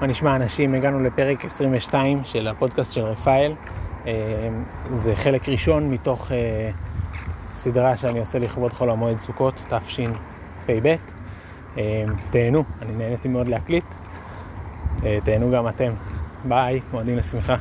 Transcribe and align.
מה 0.00 0.06
נשמע 0.06 0.36
אנשים? 0.36 0.74
הגענו 0.74 1.00
לפרק 1.00 1.44
22 1.44 2.20
של 2.24 2.48
הפודקאסט 2.48 2.92
של 2.92 3.00
רפאל. 3.00 3.52
אה, 4.06 4.12
זה 4.90 5.16
חלק 5.16 5.48
ראשון 5.48 5.90
מתוך 5.90 6.32
אה, 6.32 6.70
סדרה 7.50 7.96
שאני 7.96 8.18
עושה 8.18 8.38
לכבוד 8.38 8.72
חול 8.72 8.90
המועד 8.90 9.20
סוכות, 9.20 9.54
תשפ"ב. 9.68 10.94
אה, 11.78 12.04
תהנו, 12.30 12.64
אני 12.82 12.92
נהניתי 12.92 13.28
מאוד 13.28 13.46
להקליט. 13.46 13.84
תהנו 15.24 15.50
גם 15.50 15.68
אתם. 15.68 15.92
ביי, 16.44 16.80
מועדים 16.92 17.16
לשמחה. 17.16 17.56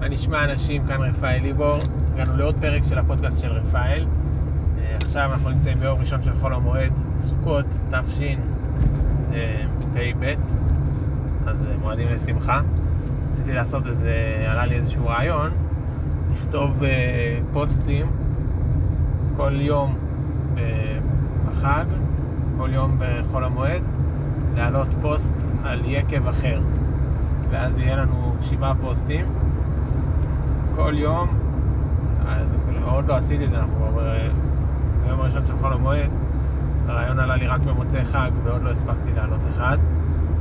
מה 0.00 0.08
נשמע 0.08 0.44
אנשים? 0.44 0.86
כאן 0.86 1.02
רפאל 1.02 1.38
ליבור. 1.42 1.76
הגענו 2.14 2.36
לעוד 2.36 2.56
פרק 2.60 2.82
של 2.88 2.98
הפודקאסט 2.98 3.40
של 3.40 3.52
רפאל. 3.52 4.06
עכשיו 4.94 5.32
אנחנו 5.32 5.50
נמצאים 5.50 5.78
ביום 5.78 6.00
ראשון 6.00 6.22
של 6.22 6.34
חול 6.34 6.54
המועד, 6.54 6.92
סוכות, 7.16 7.66
תש"פ. 7.90 8.61
פ"ב, 9.92 10.34
אז 11.46 11.68
אה, 11.68 11.76
מועדים 11.80 12.08
לשמחה. 12.08 12.60
רציתי 13.32 13.52
לעשות 13.52 13.86
איזה, 13.86 14.44
עלה 14.46 14.66
לי 14.66 14.74
איזשהו 14.74 15.06
רעיון, 15.06 15.50
לכתוב 16.34 16.84
אה, 16.84 17.38
פוסטים 17.52 18.06
כל 19.36 19.52
יום 19.54 19.94
אה, 20.58 20.98
בחג, 21.46 21.84
כל 22.58 22.68
יום 22.72 22.96
בחול 22.98 23.44
המועד, 23.44 23.82
להעלות 24.56 24.88
פוסט 25.02 25.34
על 25.64 25.80
יקב 25.84 26.28
אחר. 26.28 26.60
ואז 27.50 27.78
יהיה 27.78 27.96
לנו 27.96 28.34
שבעה 28.40 28.74
פוסטים 28.74 29.26
כל 30.76 30.92
יום, 30.96 31.28
אז 32.26 32.56
עוד 32.84 33.06
לא 33.06 33.16
עשיתי 33.16 33.44
את 33.44 33.50
זה, 33.50 33.56
אנחנו 33.58 33.74
כבר 33.76 34.18
ביום 35.04 35.20
הראשון 35.20 35.46
של 35.46 35.56
חול 35.56 35.72
המועד, 35.72 36.10
הרעיון 36.88 37.18
עלה 37.18 37.36
לי 37.36 37.46
רק 37.46 37.60
במוצאי 37.60 38.04
חג 38.04 38.30
ועוד 38.44 38.62
לא 38.62 38.70
הספקתי 38.70 39.12
לעלות 39.16 39.40
אחד, 39.50 39.78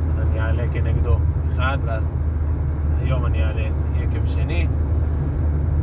אז 0.09 0.19
אני 0.19 0.39
אעלה 0.39 0.63
כנגדו 0.71 1.17
אחד, 1.49 1.77
ואז 1.85 2.15
היום 3.01 3.25
אני 3.25 3.43
אעלה 3.43 3.67
יקב 3.95 4.25
שני, 4.25 4.67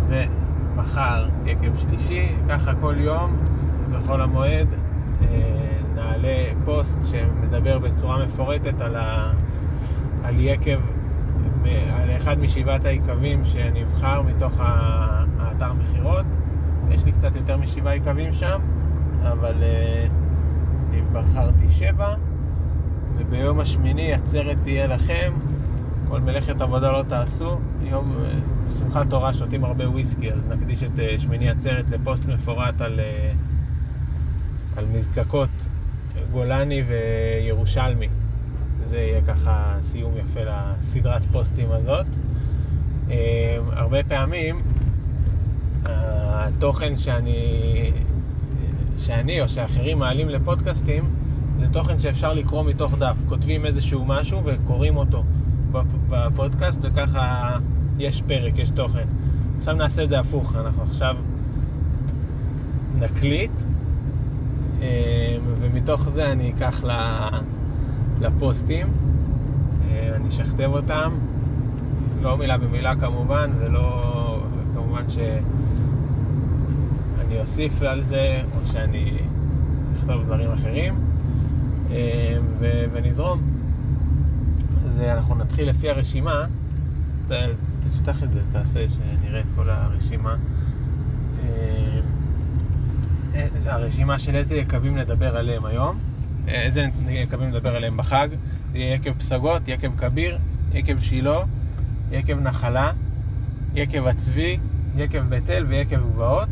ומחר 0.08 1.28
יקב 1.46 1.76
שלישי, 1.76 2.34
ככה 2.48 2.72
כל 2.80 2.94
יום, 2.98 3.36
בכל 3.92 4.20
המועד, 4.20 4.68
אה, 5.22 5.26
נעלה 5.94 6.52
פוסט 6.64 6.98
שמדבר 7.04 7.78
בצורה 7.78 8.24
מפורטת 8.24 8.80
על, 8.80 8.96
ה... 8.96 9.32
על 10.24 10.34
יקב, 10.38 10.78
על 12.00 12.16
אחד 12.16 12.38
משבעת 12.38 12.84
היקבים 12.84 13.44
שנבחר 13.44 14.22
מתוך 14.22 14.60
האתר 15.38 15.72
מכירות. 15.72 16.26
יש 16.90 17.04
לי 17.04 17.12
קצת 17.12 17.36
יותר 17.36 17.56
משבעה 17.56 17.96
יקבים 17.96 18.32
שם, 18.32 18.60
אבל... 19.22 19.54
Uh, 19.54 20.27
בחרתי 21.12 21.68
שבע, 21.68 22.14
וביום 23.16 23.60
השמיני 23.60 24.12
עצרת 24.12 24.56
תהיה 24.62 24.86
לכם, 24.86 25.32
כל 26.08 26.20
מלאכת 26.20 26.60
עבודה 26.60 26.92
לא 26.92 27.02
תעשו. 27.08 27.58
יום, 27.90 28.04
בשמחת 28.68 29.10
תורה 29.10 29.32
שותים 29.32 29.64
הרבה 29.64 29.90
וויסקי, 29.90 30.32
אז 30.32 30.46
נקדיש 30.46 30.82
את 30.82 30.98
אה, 30.98 31.18
שמיני 31.18 31.50
עצרת 31.50 31.90
לפוסט 31.90 32.24
מפורט 32.26 32.80
על, 32.80 33.00
אה, 33.00 33.30
על 34.76 34.84
מזקקות 34.92 35.48
גולני 36.32 36.82
וירושלמי. 36.82 38.08
זה 38.84 38.96
יהיה 38.96 39.20
ככה 39.22 39.76
סיום 39.82 40.12
יפה 40.16 40.40
לסדרת 40.40 41.26
פוסטים 41.26 41.72
הזאת. 41.72 42.06
אה, 43.10 43.58
הרבה 43.72 44.02
פעמים 44.02 44.62
התוכן 45.84 46.96
שאני 46.96 47.90
שאני 48.98 49.40
או 49.40 49.48
שאחרים 49.48 49.98
מעלים 49.98 50.28
לפודקאסטים, 50.28 51.04
זה 51.60 51.68
תוכן 51.72 51.98
שאפשר 51.98 52.34
לקרוא 52.34 52.64
מתוך 52.64 52.98
דף. 52.98 53.16
כותבים 53.28 53.66
איזשהו 53.66 54.04
משהו 54.04 54.40
וקוראים 54.44 54.96
אותו 54.96 55.22
בפודקאסט, 56.08 56.78
וככה 56.82 57.56
יש 57.98 58.22
פרק, 58.26 58.58
יש 58.58 58.70
תוכן. 58.70 59.06
עכשיו 59.58 59.74
נעשה 59.74 60.04
את 60.04 60.08
זה 60.08 60.20
הפוך, 60.20 60.56
אנחנו 60.56 60.82
עכשיו 60.82 61.16
נקליט, 62.98 63.50
אה, 64.82 65.36
ומתוך 65.60 66.08
זה 66.08 66.32
אני 66.32 66.52
אקח 66.56 66.84
לפוסטים, 68.20 68.86
אה, 69.90 70.10
אני 70.14 70.28
אשכתב 70.28 70.70
אותם, 70.72 71.12
לא 72.22 72.36
מילה 72.36 72.58
במילה 72.58 72.96
כמובן, 72.96 73.50
ולא, 73.58 74.02
כמובן 74.74 75.08
ש... 75.08 75.18
אני 77.38 77.46
אוסיף 77.46 77.82
על 77.82 78.02
זה, 78.02 78.40
או 78.54 78.68
שאני 78.72 79.18
אכתוב 79.96 80.24
דברים 80.24 80.52
אחרים, 80.52 80.94
אה, 81.90 82.36
ו- 82.58 82.84
ונזרום. 82.92 83.40
אז 84.86 85.00
אה, 85.00 85.12
אנחנו 85.12 85.34
נתחיל 85.34 85.68
לפי 85.68 85.90
הרשימה. 85.90 86.44
תפתח 87.80 88.22
את 88.22 88.32
זה, 88.32 88.40
תעשה 88.52 88.86
שנראה 88.88 89.40
את 89.40 89.44
כל 89.56 89.70
הרשימה. 89.70 90.36
אה, 91.42 92.00
הרשימה 93.66 94.18
של 94.18 94.36
איזה 94.36 94.56
יקבים 94.56 94.98
נדבר 94.98 95.36
עליהם 95.36 95.64
היום, 95.64 95.98
איזה 96.48 96.86
יקבים 97.08 97.48
נדבר 97.48 97.76
עליהם 97.76 97.96
בחג, 97.96 98.28
יהיה 98.74 98.94
יקב 98.94 99.12
פסגות, 99.18 99.68
יקב 99.68 99.96
כביר, 99.96 100.38
יקב 100.72 100.98
שילה, 100.98 101.40
יקב 102.10 102.40
נחלה, 102.40 102.92
יקב 103.74 104.06
הצבי, 104.06 104.58
יקב 104.96 105.22
בית 105.28 105.50
אל 105.50 105.66
ויקב 105.66 106.00
גבעות. 106.12 106.48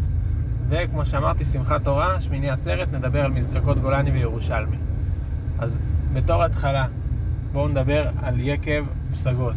וכמו 0.69 1.07
שאמרתי, 1.07 1.45
שמחת 1.45 1.85
תורה, 1.85 2.21
שמיני 2.21 2.51
עצרת, 2.51 2.93
נדבר 2.93 3.25
על 3.25 3.31
מזקקות 3.31 3.79
גולני 3.79 4.11
וירושלמי. 4.11 4.77
אז 5.59 5.79
בתור 6.13 6.45
התחלה, 6.45 6.85
בואו 7.53 7.69
נדבר 7.69 8.09
על 8.23 8.41
יקב 8.41 8.85
פסגות. 9.13 9.57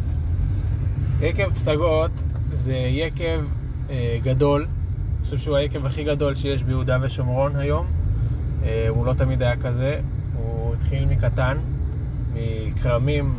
יקב 1.20 1.50
פסגות 1.54 2.10
זה 2.52 2.74
יקב 2.74 3.44
אה, 3.90 4.18
גדול, 4.22 4.62
אני 4.62 5.24
חושב 5.24 5.38
שהוא 5.38 5.56
היקב 5.56 5.86
הכי 5.86 6.04
גדול 6.04 6.34
שיש 6.34 6.62
ביהודה 6.62 6.98
ושומרון 7.02 7.56
היום. 7.56 7.86
אה, 8.64 8.86
הוא 8.88 9.06
לא 9.06 9.12
תמיד 9.12 9.42
היה 9.42 9.56
כזה, 9.56 10.00
הוא 10.34 10.74
התחיל 10.74 11.04
מקטן, 11.04 11.58
מכרמים 12.34 13.34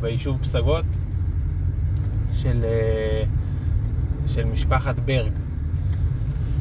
ביישוב 0.00 0.38
פסגות 0.42 0.84
של, 2.32 2.64
אה, 2.64 3.24
של 4.26 4.44
משפחת 4.44 4.98
ברג. 4.98 5.32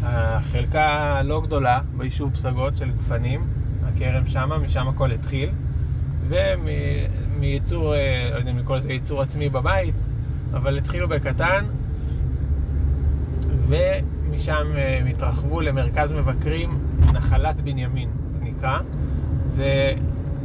החלקה 0.03 1.21
לא 1.23 1.41
גדולה 1.41 1.79
ביישוב 1.97 2.33
פסגות 2.33 2.77
של 2.77 2.91
גפנים, 2.91 3.41
הכרם 3.87 4.27
שמה, 4.27 4.57
משם 4.57 4.87
הכל 4.87 5.11
התחיל, 5.11 5.49
ומייצור, 6.27 7.95
אה, 7.95 8.29
לא 8.31 8.37
יודע 8.37 8.51
אם 8.51 8.57
לקרוא 8.57 8.77
לזה 8.77 8.93
ייצור 8.93 9.21
עצמי 9.21 9.49
בבית, 9.49 9.95
אבל 10.53 10.77
התחילו 10.77 11.07
בקטן, 11.07 11.65
ומשם 13.67 14.67
אה, 14.75 14.97
הם 14.99 15.07
התרחבו 15.07 15.61
למרכז 15.61 16.11
מבקרים, 16.11 16.79
נחלת 17.13 17.61
בנימין, 17.61 18.09
זה 18.33 18.45
נקרא. 18.45 18.79
זה 19.47 19.93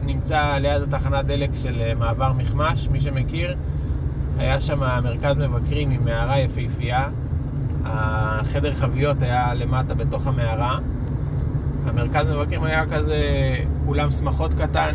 נמצא 0.05 0.59
ליד 0.61 0.83
התחנת 0.83 1.27
דלק 1.27 1.51
של 1.55 1.81
אה, 1.81 1.95
מעבר 1.95 2.33
מכמש, 2.33 2.89
מי 2.89 3.01
שמכיר. 3.01 3.57
היה 4.39 4.61
שם 4.61 4.81
מרכז 4.81 5.37
מבקרים 5.37 5.91
עם 5.91 6.05
מערה 6.05 6.41
יפהפייה, 6.41 7.09
החדר 7.85 8.75
חביות 8.75 9.23
היה 9.23 9.55
למטה 9.55 9.95
בתוך 9.95 10.27
המערה. 10.27 10.79
המרכז 11.87 12.29
מבקרים 12.29 12.63
היה 12.63 12.87
כזה 12.87 13.19
אולם 13.87 14.11
שמחות 14.11 14.55
קטן. 14.55 14.95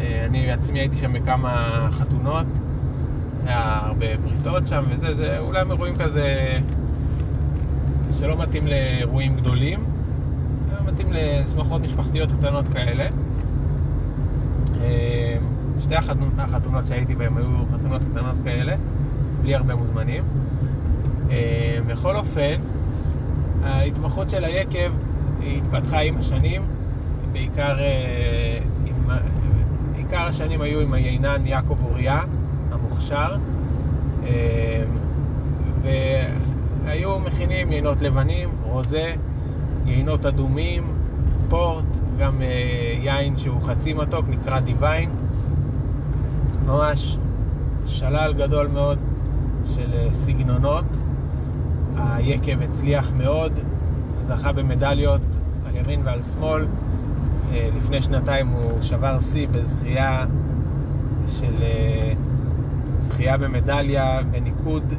אה, 0.00 0.24
אני 0.26 0.52
עצמי 0.52 0.78
הייתי 0.78 0.96
שם 0.96 1.12
בכמה 1.12 1.88
חתונות. 1.90 2.46
היה 3.46 3.80
הרבה 3.84 4.06
בריתות 4.16 4.68
שם 4.68 4.82
וזה, 4.90 5.14
זה 5.14 5.38
אולם 5.38 5.70
אירועים 5.70 5.96
כזה 5.96 6.58
שלא 8.10 8.36
מתאים 8.38 8.66
לאירועים 8.66 9.36
גדולים. 9.36 9.84
היה 10.70 10.92
מתאים 10.92 11.08
לשמחות 11.12 11.82
משפחתיות 11.82 12.32
קטנות 12.32 12.68
כאלה. 12.68 13.08
אה, 14.80 15.36
שתי 15.80 15.94
החתונות 16.38 16.86
שהייתי 16.86 17.14
בהן 17.14 17.36
היו 17.36 17.64
חתונות 17.74 18.02
קטנות 18.04 18.34
כאלה, 18.44 18.74
בלי 19.42 19.54
הרבה 19.54 19.74
מוזמנים. 19.74 20.24
אה, 21.30 21.78
בכל 21.86 22.16
אופן, 22.16 22.60
ההתמחות 23.62 24.30
של 24.30 24.44
היקב 24.44 24.92
התפתחה 25.42 26.00
עם 26.00 26.16
השנים, 26.16 26.62
בעיקר 27.32 27.78
אה, 27.78 28.58
עם, 28.86 29.10
עיקר 29.96 30.20
השנים 30.20 30.60
היו 30.60 30.80
עם 30.80 30.92
היינן 30.92 31.46
יעקב 31.46 31.84
אוריה, 31.84 32.20
המוכשר, 32.70 33.36
אה, 34.26 34.82
והיו 35.82 37.18
מכינים 37.18 37.72
יינות 37.72 38.00
לבנים, 38.00 38.48
רוזה, 38.62 39.12
יינות 39.86 40.26
אדומים, 40.26 40.82
פורט, 41.48 41.84
גם 42.18 42.42
יין 43.02 43.36
שהוא 43.36 43.62
חצי 43.62 43.92
מתוק, 43.92 44.24
נקרא 44.28 44.60
דיוויין. 44.60 45.10
ממש 46.66 47.18
שלל 47.86 48.32
גדול 48.32 48.66
מאוד 48.66 48.98
של 49.64 50.08
סגנונות. 50.12 50.84
היקב 51.96 52.62
הצליח 52.62 53.12
מאוד, 53.12 53.52
זכה 54.20 54.52
במדליות 54.52 55.20
על 55.66 55.76
ימין 55.76 56.00
ועל 56.04 56.22
שמאל, 56.22 56.66
אה, 57.52 57.68
לפני 57.76 58.02
שנתיים 58.02 58.48
הוא 58.48 58.80
שבר 58.80 59.20
שיא 59.20 59.48
בזכייה 59.48 60.24
של 61.26 61.62
אה, 61.62 62.12
זכייה 62.96 63.36
במדליה 63.36 64.20
בניקוד 64.30 64.94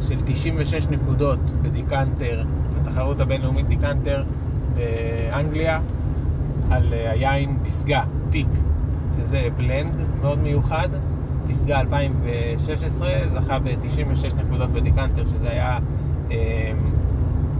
של 0.00 0.16
96 0.24 0.86
נקודות 0.88 1.38
בדיקנטר, 1.62 2.44
בתחרות 2.74 3.20
הבינלאומית 3.20 3.68
דיקנטר 3.68 4.24
באנגליה, 4.74 5.80
על 6.70 6.92
אה, 6.92 7.10
היין 7.10 7.58
פסגה, 7.64 8.02
פיק, 8.30 8.48
שזה 9.16 9.48
בלנד 9.56 9.94
מאוד 10.20 10.38
מיוחד. 10.38 10.88
פסגה 11.48 11.80
2016 11.80 13.08
זכה 13.28 13.58
ב-96 13.58 14.34
נקודות 14.36 14.70
בדיקנטר, 14.70 15.26
שזה 15.26 15.50
היה, 15.50 15.78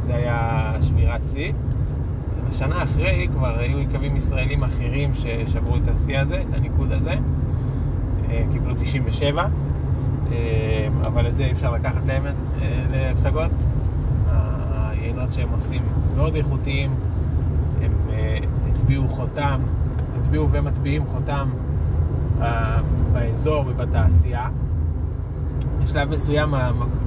זה 0.03 0.15
היה 0.15 0.73
שבירת 0.81 1.21
שיא. 1.33 1.53
בשנה 2.49 2.83
אחרי 2.83 3.29
כבר 3.33 3.59
היו 3.59 3.79
יקבים 3.79 4.17
ישראלים 4.17 4.63
אחרים 4.63 5.15
ששברו 5.15 5.77
את 5.77 5.89
השיא 5.89 6.19
הזה, 6.19 6.43
את 6.49 6.55
הניקוד 6.55 6.93
הזה, 6.93 7.15
אה, 8.31 8.45
קיבלו 8.53 8.75
97, 8.75 9.47
אה, 10.33 10.89
אבל 11.07 11.27
את 11.27 11.37
זה 11.37 11.45
אי 11.45 11.53
אפשר 11.53 11.73
לקחת 11.73 12.07
להם 12.07 12.27
אה, 12.27 12.33
לפסגות. 13.11 13.51
היינות 14.91 15.33
שהם 15.33 15.49
עושים 15.55 15.83
מאוד 16.17 16.35
איכותיים, 16.35 16.91
הם 17.83 17.93
הטביעו 18.71 19.09
חותם, 19.09 19.61
הטביעו 20.17 20.49
ומטביעים 20.53 21.07
חותם 21.07 21.49
באזור 23.13 23.65
ובתעשייה. 23.69 24.49
בשלב 25.85 26.11
מסוים 26.11 26.55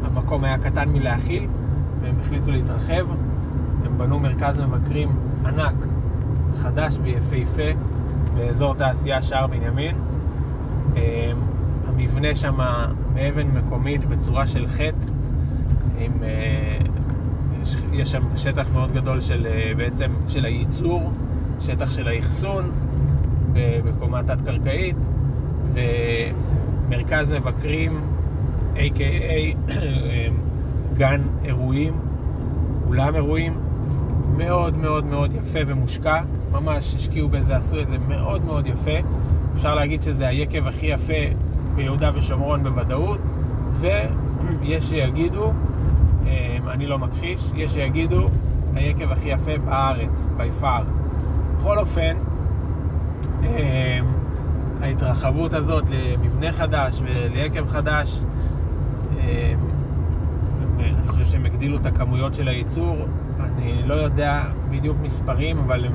המקום 0.03 0.43
היה 0.43 0.57
קטן 0.57 0.89
מלהכיל, 0.89 1.47
והם 2.01 2.15
החליטו 2.21 2.51
להתרחב. 2.51 3.07
הם 3.85 3.97
בנו 3.97 4.19
מרכז 4.19 4.61
מבקרים 4.61 5.09
ענק, 5.45 5.73
חדש 6.57 6.97
ויפהפה, 7.03 7.79
באזור 8.35 8.75
תעשייה 8.75 9.21
שער 9.21 9.47
בנימין. 9.47 9.95
אמ, 10.95 11.01
המבנה 11.87 12.35
שם 12.35 12.57
מאבן 13.15 13.47
מקומית 13.47 14.05
בצורה 14.05 14.47
של 14.47 14.67
חטא, 14.67 15.11
עם, 15.97 16.11
אה, 16.23 16.77
יש, 17.61 17.77
יש 17.91 18.11
שם 18.11 18.23
שטח 18.35 18.73
מאוד 18.73 18.91
גדול 18.91 19.21
של 19.21 19.47
אה, 19.47 19.71
בעצם 19.77 20.11
של 20.27 20.45
הייצור, 20.45 21.11
שטח 21.59 21.91
של 21.91 22.07
האחסון 22.07 22.71
בקומה 23.85 24.23
תת-קרקעית, 24.23 24.97
ומרכז 25.73 27.29
מבקרים, 27.29 27.99
a.k.a 28.77 29.73
גן 30.97 31.21
אירועים, 31.43 31.93
אולם 32.87 33.15
אירועים, 33.15 33.53
מאוד 34.37 34.77
מאוד 34.77 35.05
מאוד 35.05 35.31
יפה 35.35 35.59
ומושקע, 35.67 36.21
ממש 36.51 36.95
השקיעו 36.95 37.29
בזה, 37.29 37.57
עשו 37.57 37.79
את 37.81 37.87
זה 37.87 37.97
מאוד 37.97 38.45
מאוד 38.45 38.67
יפה. 38.67 38.97
אפשר 39.55 39.75
להגיד 39.75 40.03
שזה 40.03 40.27
היקב 40.27 40.67
הכי 40.67 40.85
יפה 40.85 41.13
ביהודה 41.75 42.11
ושומרון 42.15 42.63
בוודאות, 42.63 43.19
ויש 43.79 44.83
שיגידו, 44.89 45.53
אמ, 46.25 46.69
אני 46.69 46.87
לא 46.87 46.99
מכחיש, 46.99 47.51
יש 47.55 47.73
שיגידו, 47.73 48.29
היקב 48.75 49.11
הכי 49.11 49.29
יפה 49.29 49.57
בארץ, 49.65 50.27
by 50.37 50.63
far. 50.63 50.83
בכל 51.57 51.79
אופן, 51.79 52.17
אמ, 53.43 53.47
ההתרחבות 54.81 55.53
הזאת 55.53 55.83
למבנה 55.89 56.51
חדש 56.51 57.01
וליקב 57.05 57.67
חדש, 57.67 58.19
אני 60.79 61.07
חושב 61.07 61.25
שהם 61.25 61.45
הגדילו 61.45 61.77
את 61.77 61.85
הכמויות 61.85 62.33
של 62.35 62.47
הייצור, 62.47 62.95
אני 63.39 63.81
לא 63.85 63.93
יודע 63.93 64.43
בדיוק 64.69 64.97
מספרים, 65.01 65.57
אבל 65.57 65.85
הם, 65.85 65.93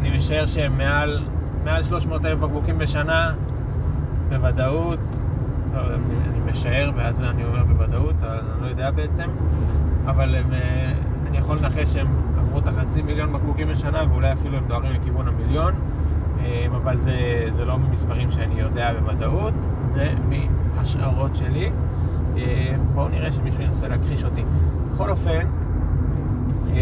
אני 0.00 0.16
משער 0.16 0.46
שהם 0.46 0.78
מעל, 0.78 1.22
מעל 1.64 1.82
300 1.82 2.26
אלף 2.26 2.38
בקבוקים 2.38 2.78
בשנה, 2.78 3.32
בוודאות. 4.28 4.98
טוב, 5.72 5.80
אני, 5.80 6.14
אני 6.28 6.50
משער, 6.50 6.90
ואז 6.96 7.20
אני 7.20 7.44
אומר 7.44 7.64
בוודאות, 7.64 8.14
אני 8.22 8.62
לא 8.62 8.66
יודע 8.66 8.90
בעצם, 8.90 9.30
אבל 10.06 10.34
הם, 10.34 10.52
אה, 10.52 10.92
אני 11.26 11.38
יכול 11.38 11.58
לנחש 11.58 11.88
שהם 11.94 12.06
עברו 12.38 12.58
את 12.58 12.66
החצי 12.66 13.02
מיליון 13.02 13.32
בקבוקים 13.32 13.68
בשנה, 13.68 14.04
ואולי 14.10 14.32
אפילו 14.32 14.58
הם 14.58 14.64
דוהרים 14.68 14.92
לכיוון 14.92 15.28
המיליון, 15.28 15.74
אה, 15.74 16.01
אבל 16.76 17.00
זה, 17.00 17.46
זה 17.56 17.64
לא 17.64 17.78
ממספרים 17.78 18.30
שאני 18.30 18.60
יודע 18.60 18.92
בוודאות, 19.00 19.54
זה 19.92 20.14
מהשערות 20.28 21.36
שלי. 21.36 21.70
אה, 22.36 22.74
בואו 22.94 23.08
נראה 23.08 23.32
שמישהו 23.32 23.62
ינסה 23.62 23.88
להכחיש 23.88 24.24
אותי. 24.24 24.42
בכל 24.92 25.10
אופן, 25.10 25.46
אמ, 26.70 26.76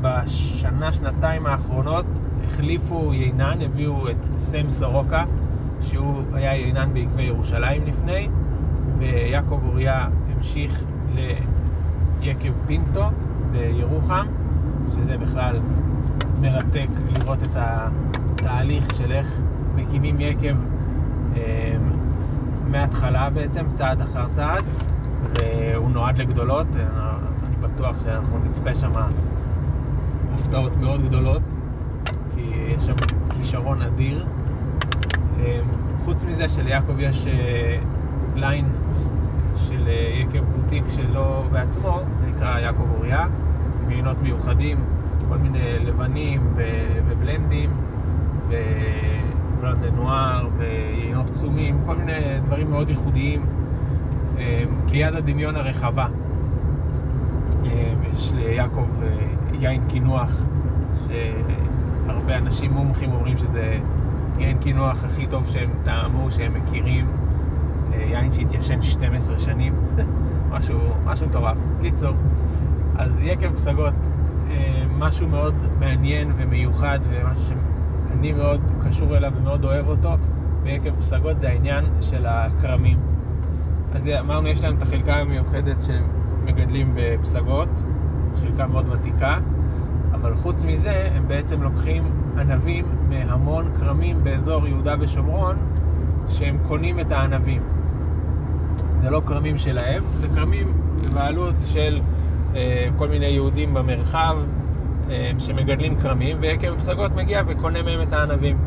בשנה, 0.00 0.92
שנתיים 0.92 1.46
האחרונות 1.46 2.06
החליפו 2.44 3.14
יינן, 3.14 3.58
הביאו 3.60 4.10
את 4.10 4.26
סם 4.40 4.70
סורוקה, 4.70 5.24
שהוא 5.80 6.22
היה 6.32 6.54
יינן 6.54 6.94
בעקבי 6.94 7.22
ירושלים 7.22 7.82
לפני, 7.86 8.28
ויעקב 8.98 9.60
אוריה 9.64 10.08
המשיך 10.36 10.84
ליקב 12.20 12.52
פינטו 12.66 13.04
בירוחם, 13.52 14.26
שזה 14.90 15.18
בכלל 15.18 15.60
מרתק 16.40 16.88
לראות 17.12 17.38
את 17.42 17.56
התהליך 18.38 18.84
של 18.96 19.12
איך 19.12 19.40
מקימים 19.74 20.20
יקב 20.20 20.56
אמ, 21.34 21.40
מההתחלה 22.70 23.30
בעצם, 23.30 23.64
צעד 23.74 24.00
אחר 24.00 24.26
צעד, 24.34 24.64
והוא 25.22 25.90
נועד 25.90 26.18
לגדולות. 26.18 26.66
בטוח 27.60 27.96
שאנחנו 28.04 28.38
נצפה 28.48 28.74
שם 28.74 28.92
הפתעות 30.34 30.76
מאוד 30.76 31.04
גדולות, 31.04 31.42
כי 32.34 32.40
יש 32.40 32.86
שם 32.86 32.94
כישרון 33.36 33.82
אדיר. 33.82 34.26
אמ, 35.38 35.44
חוץ 36.04 36.24
מזה 36.24 36.48
שליעקב 36.48 36.98
יש 36.98 37.26
אה, 37.26 37.78
ליין 38.34 38.64
של 39.54 39.88
אה, 39.88 40.10
יקב 40.14 40.44
בוטיק 40.44 40.84
שלו 40.88 41.42
בעצמו, 41.52 42.00
נקרא 42.28 42.58
יעקב 42.58 42.90
אוריה, 42.96 43.26
מעינות 43.86 44.16
מיוחדים, 44.22 44.78
כל 45.28 45.36
מיני 45.36 45.78
לבנים 45.78 46.54
ובלנדים, 47.06 47.70
ובלנדה 48.48 49.90
נואר 49.90 50.48
ויינות 50.58 51.30
קסומים, 51.30 51.78
כל 51.86 51.96
מיני 51.96 52.40
דברים 52.44 52.70
מאוד 52.70 52.90
ייחודיים, 52.90 53.46
אמ, 54.38 54.42
כיד 54.88 55.14
הדמיון 55.14 55.56
הרחבה. 55.56 56.06
יש 58.18 58.32
ליעקב 58.34 58.86
אה, 59.02 59.08
יין 59.60 59.82
קינוח, 59.88 60.44
שהרבה 61.06 62.36
אנשים 62.36 62.72
מומחים 62.72 63.12
אומרים 63.12 63.36
שזה 63.36 63.78
יין 64.38 64.58
קינוח 64.58 65.04
הכי 65.04 65.26
טוב 65.26 65.46
שהם 65.48 65.70
טעמו, 65.84 66.30
שהם 66.30 66.52
מכירים. 66.54 67.06
אה, 67.92 68.02
יין 68.02 68.32
שהתיישן 68.32 68.82
12 68.82 69.38
שנים, 69.38 69.74
משהו, 70.52 70.78
משהו 71.04 71.26
מטורף. 71.26 71.58
קיצור, 71.80 72.14
אז 72.96 73.18
יקב 73.22 73.54
פסגות, 73.54 73.94
אה, 74.50 74.84
משהו 74.98 75.28
מאוד 75.28 75.54
מעניין 75.80 76.32
ומיוחד 76.36 76.98
ומשהו 77.02 77.56
שאני 78.18 78.32
מאוד 78.32 78.60
קשור 78.84 79.16
אליו 79.16 79.32
ומאוד 79.36 79.64
אוהב 79.64 79.88
אותו 79.88 80.10
ביקב 80.62 81.00
פסגות 81.00 81.40
זה 81.40 81.48
העניין 81.48 81.84
של 82.00 82.26
הכרמים. 82.26 82.98
אז 83.94 84.08
אמרנו, 84.20 84.48
יש 84.48 84.62
להם 84.62 84.76
את 84.76 84.82
החלקה 84.82 85.14
המיוחדת 85.16 85.76
שהם 85.82 86.04
מגדלים 86.44 86.92
בפסגות, 86.94 87.68
חלקה 88.42 88.66
מאוד 88.66 88.88
ותיקה, 88.88 89.38
אבל 90.12 90.36
חוץ 90.36 90.64
מזה 90.64 91.08
הם 91.16 91.28
בעצם 91.28 91.62
לוקחים 91.62 92.04
ענבים 92.38 92.84
מהמון 93.08 93.70
כרמים 93.80 94.24
באזור 94.24 94.66
יהודה 94.66 94.94
ושומרון 95.00 95.56
שהם 96.28 96.58
קונים 96.68 97.00
את 97.00 97.12
הענבים. 97.12 97.62
זה 99.02 99.10
לא 99.10 99.20
כרמים 99.26 99.58
שלהם, 99.58 100.02
זה 100.10 100.28
כרמים 100.28 100.66
בבעלות 101.02 101.54
של 101.66 102.00
אה, 102.54 102.88
כל 102.96 103.08
מיני 103.08 103.26
יהודים 103.26 103.74
במרחב 103.74 104.36
שמגדלים 105.38 106.00
כרמים, 106.00 106.36
ועקב 106.40 106.76
פסגות 106.76 107.16
מגיע 107.16 107.42
וקונה 107.46 107.82
מהם 107.82 108.02
את 108.02 108.12
הענבים. 108.12 108.58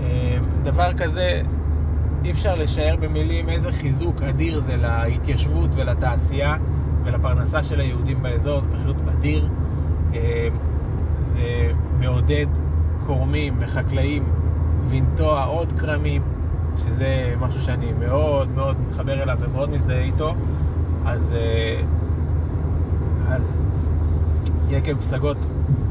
אה, 0.00 0.36
דבר 0.62 0.92
כזה, 0.96 1.42
אי 2.24 2.30
אפשר 2.30 2.54
לשער 2.54 2.96
במילים 2.96 3.48
איזה 3.48 3.72
חיזוק 3.72 4.22
אדיר 4.22 4.60
זה 4.60 4.76
להתיישבות 4.76 5.70
ולתעשייה. 5.74 6.56
ולפרנסה 7.04 7.62
של 7.62 7.80
היהודים 7.80 8.22
באזור, 8.22 8.60
זה 8.60 8.78
פשוט 8.78 8.96
אדיר. 9.08 9.48
אה, 10.14 10.48
זה 11.26 11.70
מעודד 12.00 12.46
כורמים 13.06 13.54
וחקלאים 13.58 14.24
לנטוע 14.92 15.44
עוד 15.44 15.72
כרמים, 15.78 16.22
שזה 16.76 17.34
משהו 17.40 17.60
שאני 17.60 17.92
מאוד 17.92 18.48
מאוד 18.54 18.76
מתחבר 18.80 19.22
אליו 19.22 19.38
ומאוד 19.40 19.70
מזדהה 19.70 20.00
איתו. 20.00 20.28
אה, 20.28 20.34
אז 21.12 21.34
יקב 24.84 25.00
פסגות 25.00 25.36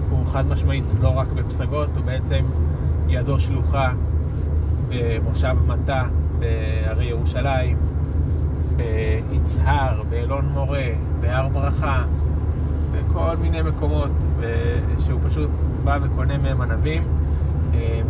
הוא 0.10 0.26
חד 0.28 0.48
משמעית 0.48 0.84
לא 1.02 1.10
רק 1.10 1.28
בפסגות, 1.36 1.90
הוא 1.96 2.06
בעצם 2.06 2.46
ידו 3.08 3.40
שלוחה 3.40 3.94
במושב 4.90 5.56
מטה 5.68 6.04
בהרי 6.40 7.06
ירושלים, 7.06 7.78
ביצהר, 9.30 10.04
באלון 10.10 10.46
מורה, 10.54 10.86
בהר 11.22 11.48
ברכה, 11.48 12.04
בכל 12.92 13.36
מיני 13.42 13.62
מקומות, 13.62 14.12
שהוא 15.00 15.20
פשוט 15.28 15.50
בא 15.84 16.00
וקונה 16.02 16.38
מהם 16.38 16.62
ענבים. 16.62 17.04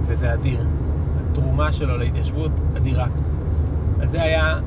וזה 0.05 0.33
אדיר. 0.33 0.65
התרומה 1.31 1.73
שלו 1.73 1.97
להתיישבות 1.97 2.51
אדירה. 2.77 3.07
אז 4.01 4.11
זה 4.11 4.21
היה 4.21 4.59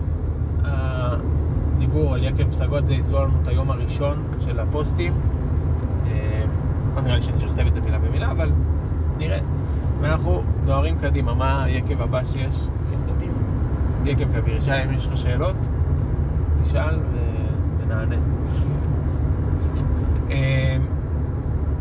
הדיבור 0.64 2.14
על 2.14 2.24
יקב 2.24 2.50
פסגות, 2.50 2.86
זה 2.86 2.94
יסגור 2.94 3.20
לנו 3.20 3.32
את 3.42 3.48
היום 3.48 3.70
הראשון 3.70 4.22
של 4.40 4.60
הפוסטים. 4.60 5.12
לא 6.96 7.02
נראה 7.02 7.16
לי 7.16 7.22
שאני 7.22 7.38
שוכתב 7.38 7.66
את 7.66 7.74
זה 7.74 7.80
מילה 7.80 7.98
במילה, 7.98 8.30
אבל 8.30 8.50
נראה. 9.18 9.38
ואנחנו 10.00 10.42
דוהרים 10.64 10.98
קדימה, 10.98 11.34
מה 11.34 11.64
היקב 11.64 12.02
הבא 12.02 12.24
שיש? 12.24 12.66
יקב 14.04 14.40
כביר. 14.40 14.60
שאלה 14.60 14.84
אם 14.84 14.92
יש 14.92 15.06
לך 15.06 15.16
שאלות, 15.16 15.56
תשאל 16.62 16.98
ונענה. 17.80 18.16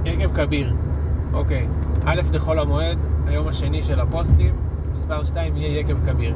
יקב 0.05 0.33
כביר, 0.35 0.73
אוקיי. 1.33 1.67
א' 2.05 2.21
דחול 2.31 2.59
המועד, 2.59 2.97
היום 3.27 3.47
השני 3.47 3.81
של 3.81 3.99
הפוסטים, 3.99 4.53
מספר 4.93 5.23
2 5.23 5.57
יהיה 5.57 5.79
יקב 5.79 5.95
כביר. 6.05 6.35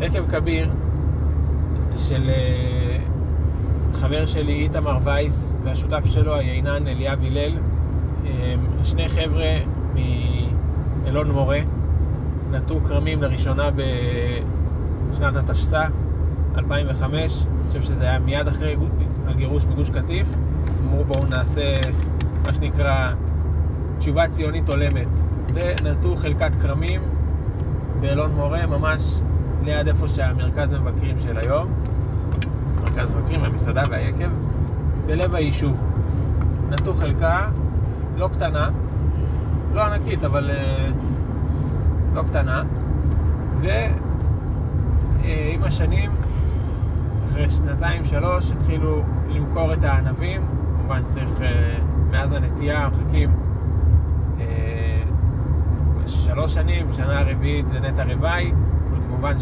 יקב 0.00 0.30
כביר 0.30 0.70
של 1.96 2.30
חבר 3.94 4.26
שלי 4.26 4.52
איתמר 4.52 4.98
וייס 5.04 5.54
והשותף 5.64 6.04
שלו 6.04 6.34
היינן 6.34 6.86
אליאב 6.86 7.24
הלל, 7.24 7.52
שני 8.84 9.08
חבר'ה 9.08 9.58
מאלון 11.04 11.30
מורה, 11.30 11.60
נטו 12.50 12.80
כרמים 12.88 13.22
לראשונה 13.22 13.68
בשנת 15.10 15.36
התשס"א, 15.36 15.86
2005, 16.58 17.46
אני 17.46 17.66
חושב 17.66 17.82
שזה 17.82 18.04
היה 18.04 18.18
מיד 18.18 18.48
אחרי 18.48 18.76
הגירוש 19.26 19.64
מגוש 19.64 19.90
קטיף, 19.90 20.28
אמרו 20.84 21.04
בואו 21.04 21.26
נעשה 21.26 21.74
מה 22.46 22.54
שנקרא 22.54 23.12
תשובה 23.98 24.28
ציונית 24.28 24.68
הולמת, 24.68 25.08
ונטו 25.54 26.16
חלקת 26.16 26.56
כרמים 26.62 27.00
באלון 28.00 28.30
מורה, 28.34 28.66
ממש 28.66 29.20
ליד 29.64 29.88
איפה 29.88 30.08
שהמרכז 30.08 30.72
המבקרים 30.72 31.18
של 31.18 31.36
היום, 31.36 31.72
מרכז 32.82 33.10
מבקרים, 33.10 33.44
המסעדה 33.44 33.82
והיקב, 33.90 34.30
בלב 35.06 35.34
היישוב. 35.34 35.82
נטו 36.70 36.94
חלקה 36.94 37.48
לא 38.16 38.28
קטנה, 38.28 38.70
לא 39.72 39.86
ענקית, 39.86 40.24
אבל 40.24 40.50
uh, 40.50 40.54
לא 42.14 42.22
קטנה, 42.22 42.62
ועם 43.60 45.62
uh, 45.62 45.66
השנים, 45.66 46.10
אחרי 47.30 47.50
שנתיים, 47.50 48.04
שלוש, 48.04 48.50
התחילו 48.50 49.02
למכור 49.28 49.72
את 49.72 49.84
הענבים, 49.84 50.40
כמובן 50.76 51.02
שצריך, 51.10 51.38
uh, 51.38 51.42
מאז 52.10 52.32
הנטייה 52.32 52.88
מחכים 52.88 53.30
שלוש 56.06 56.54
שנים, 56.54 56.88
בשנה 56.88 57.20
הרביעית 57.20 57.66
זה 57.70 57.80
נטע 57.80 58.04
רוואי, 58.04 58.52
כמובן 59.08 59.38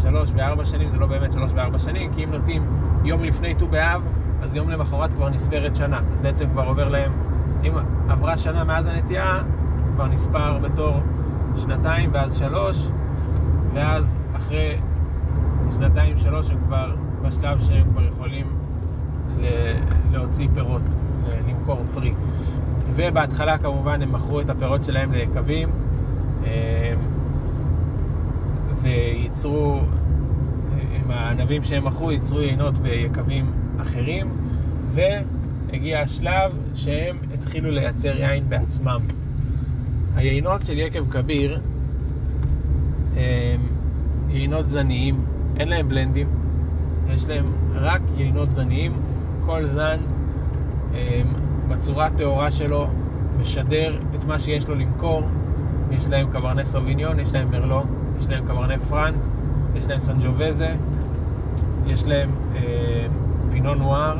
ששלוש 0.00 0.30
וארבע 0.34 0.64
שנים 0.64 0.88
זה 0.88 0.98
לא 0.98 1.06
באמת 1.06 1.32
שלוש 1.32 1.50
וארבע 1.54 1.78
שנים, 1.78 2.14
כי 2.14 2.24
אם 2.24 2.30
נותנים 2.30 2.62
יום 3.04 3.24
לפני 3.24 3.54
ט"ו 3.54 3.66
באב, 3.66 4.02
אז 4.42 4.56
יום 4.56 4.70
למחרת 4.70 5.14
כבר 5.14 5.28
נספרת 5.28 5.76
שנה. 5.76 6.00
אז 6.12 6.20
בעצם 6.20 6.46
כבר 6.52 6.66
עובר 6.66 6.88
להם, 6.88 7.12
אם 7.64 7.72
עברה 8.08 8.36
שנה 8.36 8.64
מאז 8.64 8.86
הנטייה, 8.86 9.42
כבר 9.94 10.06
נספר 10.06 10.58
בתור 10.58 11.00
שנתיים 11.56 12.10
ואז 12.12 12.38
שלוש, 12.38 12.88
ואז 13.74 14.16
אחרי 14.36 14.76
שנתיים 15.74 16.16
שלוש 16.16 16.50
הם 16.50 16.58
כבר 16.66 16.94
בשלב 17.22 17.60
שהם 17.60 17.84
כבר 17.92 18.04
יכולים 18.04 18.46
להוציא 20.12 20.48
פירות, 20.54 20.82
למכור 21.48 21.84
פרי. 21.94 22.12
ובהתחלה 22.94 23.58
כמובן 23.58 24.02
הם 24.02 24.12
מכרו 24.12 24.40
את 24.40 24.50
הפירות 24.50 24.84
שלהם 24.84 25.12
ליקבים. 25.12 25.68
וייצרו, 29.30 29.80
עם 30.94 31.10
הענבים 31.10 31.62
שהם 31.62 31.84
מכרו, 31.84 32.10
ייצרו 32.10 32.40
יינות 32.40 32.74
ביקבים 32.78 33.50
אחרים, 33.82 34.26
והגיע 34.92 36.00
השלב 36.00 36.58
שהם 36.74 37.16
התחילו 37.34 37.70
לייצר 37.70 38.16
יין 38.16 38.48
בעצמם. 38.48 39.00
היינות 40.16 40.66
של 40.66 40.78
יקב 40.78 41.10
כביר 41.10 41.60
הם 43.16 43.60
יינות 44.28 44.70
זניים, 44.70 45.20
אין 45.56 45.68
להם 45.68 45.88
בלנדים, 45.88 46.28
יש 47.10 47.28
להם 47.28 47.44
רק 47.74 48.02
יינות 48.16 48.54
זניים, 48.54 48.92
כל 49.46 49.66
זן 49.66 49.98
בצורה 51.68 52.06
הטהורה 52.06 52.50
שלו 52.50 52.86
משדר 53.40 53.98
את 54.14 54.24
מה 54.24 54.38
שיש 54.38 54.68
לו 54.68 54.74
למכור, 54.74 55.22
יש 55.90 56.06
להם 56.06 56.26
קברני 56.32 56.66
סוביניון, 56.66 57.20
יש 57.20 57.32
להם 57.32 57.50
מרלו, 57.50 57.82
יש 58.20 58.28
להם 58.28 58.44
קברני 58.46 58.78
פרנק, 58.78 59.14
יש 59.74 59.88
להם 59.88 59.98
סנג'ובזה, 59.98 60.74
יש 61.86 62.06
להם 62.06 62.30
אה, 62.56 63.06
פינו 63.50 63.74
נואר, 63.74 64.16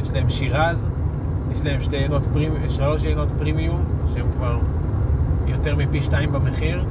יש 0.00 0.10
להם 0.10 0.28
שירז, 0.28 0.88
יש 1.52 1.64
להם 1.64 1.80
שתי 1.80 1.96
עינות 1.96 2.22
פרימ... 2.32 2.52
שלוש 2.68 3.04
עינות 3.04 3.28
פרימיום, 3.38 3.84
שהם 4.14 4.26
כבר 4.36 4.58
יותר 5.46 5.76
מפי 5.76 6.00
שתיים 6.00 6.32
במחיר, 6.32 6.84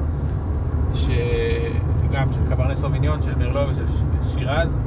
שגם 0.93 2.27
של 2.33 2.50
קברני 2.50 2.75
סוביניון, 2.75 3.21
של 3.21 3.36
מרלו 3.36 3.62
ושל 3.69 3.86
שירז. 4.24 4.77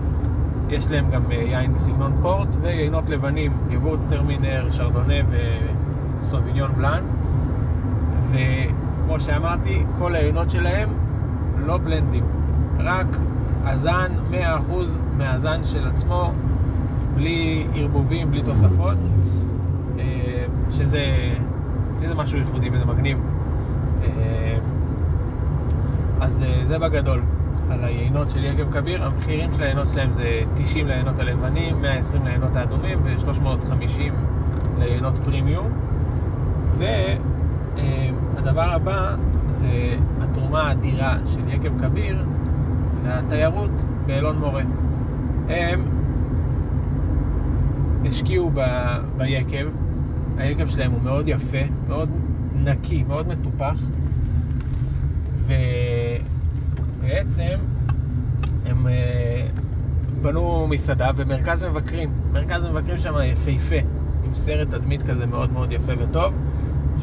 יש 0.68 0.90
להם 0.90 1.10
גם 1.10 1.22
אה, 1.30 1.36
יין 1.36 1.74
בסגנון 1.74 2.12
פורט, 2.22 2.48
ויינות 2.60 3.10
לבנים, 3.10 3.52
גבורץ 3.70 4.06
טרמינר, 4.10 4.70
שרדונה 4.70 5.14
וסוביניון 6.18 6.72
בלאן. 6.76 7.04
וכמו 8.30 9.20
שאמרתי, 9.20 9.82
כל 9.98 10.14
היינות 10.14 10.50
שלהם 10.50 10.88
לא 11.66 11.78
בלנדים, 11.78 12.24
רק 12.78 13.06
הזן 13.64 14.12
100% 14.30 14.34
מהזן 15.18 15.60
של 15.64 15.88
עצמו, 15.88 16.32
בלי 17.14 17.66
ערבובים, 17.74 18.30
בלי 18.30 18.42
תוספות, 18.42 18.96
אה, 19.98 20.44
שזה, 20.70 21.04
שזה 22.02 22.14
משהו 22.14 22.38
ייחודי 22.38 22.70
וזה 22.72 22.84
מגניב. 22.84 23.18
אה, 24.02 24.56
אז 26.20 26.42
אה, 26.42 26.60
זה 26.64 26.78
בגדול 26.78 27.20
על 27.70 27.84
היינות 27.84 28.30
של 28.30 28.44
יקב 28.44 28.72
כביר. 28.72 29.04
המחירים 29.04 29.52
של 29.56 29.62
היינות 29.62 29.88
שלהם 29.90 30.12
זה 30.12 30.40
90 30.54 30.86
ליינות 30.86 31.18
הלבנים, 31.18 31.82
120 31.82 32.24
ליינות 32.24 32.56
האדומים 32.56 32.98
ו-350 33.02 34.00
ליינות 34.78 35.14
פרימיום. 35.24 35.68
והדבר 36.78 38.70
הבא 38.70 39.14
זה 39.48 39.96
התרומה 40.50 40.68
האדירה 40.68 41.18
של 41.26 41.48
יקב 41.48 41.80
כביר 41.80 42.24
לתיירות 43.04 43.70
באלון 44.06 44.38
מורה. 44.38 44.62
הם 45.48 45.84
השקיעו 48.06 48.50
ב, 48.54 48.60
ביקב, 49.16 49.66
היקב 50.36 50.66
שלהם 50.66 50.92
הוא 50.92 51.02
מאוד 51.02 51.28
יפה, 51.28 51.58
מאוד 51.88 52.10
נקי, 52.54 53.04
מאוד 53.08 53.28
מטופח, 53.28 53.78
ובעצם 56.98 57.56
הם 58.66 58.86
אה, 58.86 59.46
בנו 60.22 60.66
מסעדה 60.70 61.10
ומרכז 61.16 61.64
מבקרים. 61.64 62.10
מרכז 62.32 62.66
מבקרים 62.66 62.98
שם 62.98 63.14
יפהפה, 63.24 63.76
עם 64.26 64.34
סרט 64.34 64.68
תדמית 64.70 65.02
כזה 65.02 65.26
מאוד 65.26 65.52
מאוד 65.52 65.72
יפה 65.72 65.92
וטוב, 65.98 66.34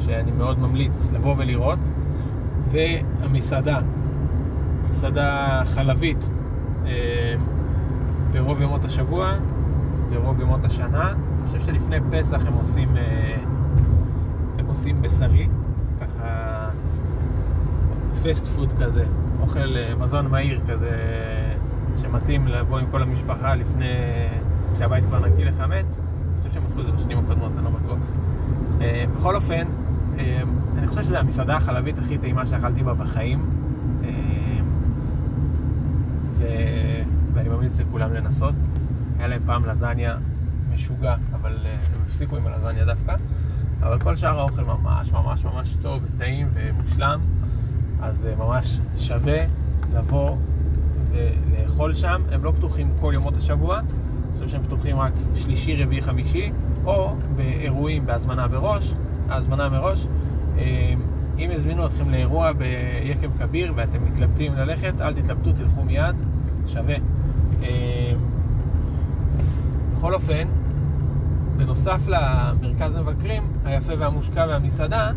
שאני 0.06 0.32
מאוד 0.32 0.60
ממליץ 0.60 1.12
לבוא 1.14 1.36
ולראות. 1.38 1.80
והמסעדה, 2.72 3.80
מסעדה 4.90 5.62
חלבית 5.66 6.30
אה, 6.86 7.36
ברוב 8.32 8.62
ימות 8.62 8.86
השבוע, 8.86 9.34
ברוב 10.10 10.42
ימות 10.42 10.66
השנה. 10.66 11.12
אני 11.12 11.48
חושב 11.48 11.60
שלפני 11.60 11.98
פסח 12.12 12.46
הם 12.48 12.54
עושים, 12.54 12.98
אה, 12.98 13.36
הם 14.60 14.66
עושים 14.66 15.02
בשרי, 15.02 15.48
ככה 16.02 16.70
פסט 18.24 18.48
פוד 18.48 18.70
כזה, 18.80 19.06
אוכל 19.42 19.78
אה, 19.78 19.96
מזון 20.00 20.28
מהיר 20.28 20.62
כזה, 20.70 20.90
שמתאים 22.02 22.48
לבוא 22.48 22.80
עם 22.80 22.86
כל 22.92 23.02
המשפחה 23.02 23.56
לפני 23.56 23.94
שהבית 24.76 25.06
כבר 25.06 25.20
נקי 25.20 25.46
לחמץ. 25.46 25.86
אני 25.86 26.42
חושב 26.42 26.54
שהם 26.54 26.66
עשו 26.66 26.82
את 26.82 26.86
זה 26.86 26.92
בשנים 26.92 27.18
הקודמות, 27.20 27.52
אני 27.56 27.64
לא 27.64 27.70
בטוח. 27.70 28.00
בכל 29.16 29.36
אופן, 29.36 29.68
אני 30.78 30.88
חושב 30.88 31.04
שזו 31.04 31.18
המסעדה 31.18 31.56
החלבית 31.56 32.00
הכי 32.00 32.18
טעימה 32.18 32.46
שאכלתי 32.46 32.84
בה 32.84 32.94
בחיים. 32.94 33.46
אה, 34.04 34.10
ו... 36.32 36.46
ואני 37.34 37.50
ממליץ 37.50 37.80
לכולם 37.80 38.14
לנסות. 38.14 38.56
היה 39.18 39.28
להם 39.28 39.42
פעם 39.46 39.66
לזניה 39.66 40.18
משוגע, 40.74 41.16
אבל 41.34 41.58
אה, 41.66 41.72
הם 41.72 42.02
הפסיקו 42.06 42.38
עם 42.38 42.48
הלזניה 42.48 42.86
דווקא. 42.86 43.16
אבל 43.82 44.00
כל 44.00 44.16
שאר 44.16 44.40
האוכל 44.40 44.64
ממש 44.64 45.12
ממש 45.12 45.46
ממש 45.46 45.76
טוב 45.82 46.02
וטעים 46.04 46.48
ומושלם, 46.54 47.20
אז 48.02 48.26
אה, 48.26 48.36
ממש 48.36 48.80
שווה 48.98 49.38
לבוא 49.94 50.36
ולאכול 51.12 51.96
שם. 51.96 52.22
הם 52.32 52.44
לא 52.44 52.52
פתוחים 52.52 52.90
כל 53.00 53.12
ימות 53.16 53.38
השבוע, 53.38 53.80
אני 53.80 53.86
חושב 54.34 54.48
שהם 54.48 54.64
פתוחים 54.64 55.00
רק 55.00 55.14
שלישי, 55.36 55.84
רביעי, 55.84 56.02
חמישי, 56.02 56.52
או 56.86 57.16
באירועים 57.36 58.06
בהזמנה 58.06 58.48
מראש, 58.48 58.94
ההזמנה 59.30 59.70
מראש. 59.70 60.08
אם 61.38 61.50
יזמינו 61.54 61.86
אתכם 61.86 62.10
לאירוע 62.10 62.52
ביקב 62.52 63.38
כביר 63.40 63.74
ואתם 63.76 64.06
מתלבטים 64.06 64.54
ללכת, 64.56 65.02
אל 65.02 65.14
תתלבטו, 65.14 65.52
תלכו 65.52 65.84
מיד, 65.84 66.16
שווה. 66.68 66.96
אה, 67.64 68.14
בכל 69.94 70.14
אופן, 70.14 70.48
בנוסף 71.58 72.08
למרכז 72.08 72.96
מבקרים 72.96 73.44
היפה 73.66 73.94
והמושקע 73.98 74.46
והמסעדה, 74.50 75.12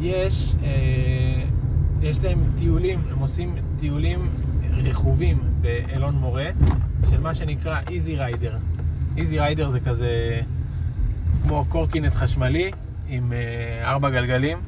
יש, 0.00 0.56
אה, 0.62 1.44
יש 2.02 2.24
להם 2.24 2.40
טיולים, 2.58 2.98
הם 3.12 3.18
עושים 3.18 3.54
טיולים 3.80 4.28
רכובים 4.84 5.38
באלון 5.60 6.14
מורה, 6.14 6.48
של 7.10 7.20
מה 7.20 7.34
שנקרא 7.34 7.78
איזי 7.90 8.16
ריידר. 8.16 8.56
איזי 9.16 9.38
ריידר 9.40 9.70
זה 9.70 9.80
כזה 9.80 10.40
כמו 11.42 11.64
קורקינט 11.68 12.14
חשמלי 12.14 12.70
עם 13.08 13.32
אה, 13.32 13.90
ארבע 13.90 14.10
גלגלים. 14.10 14.58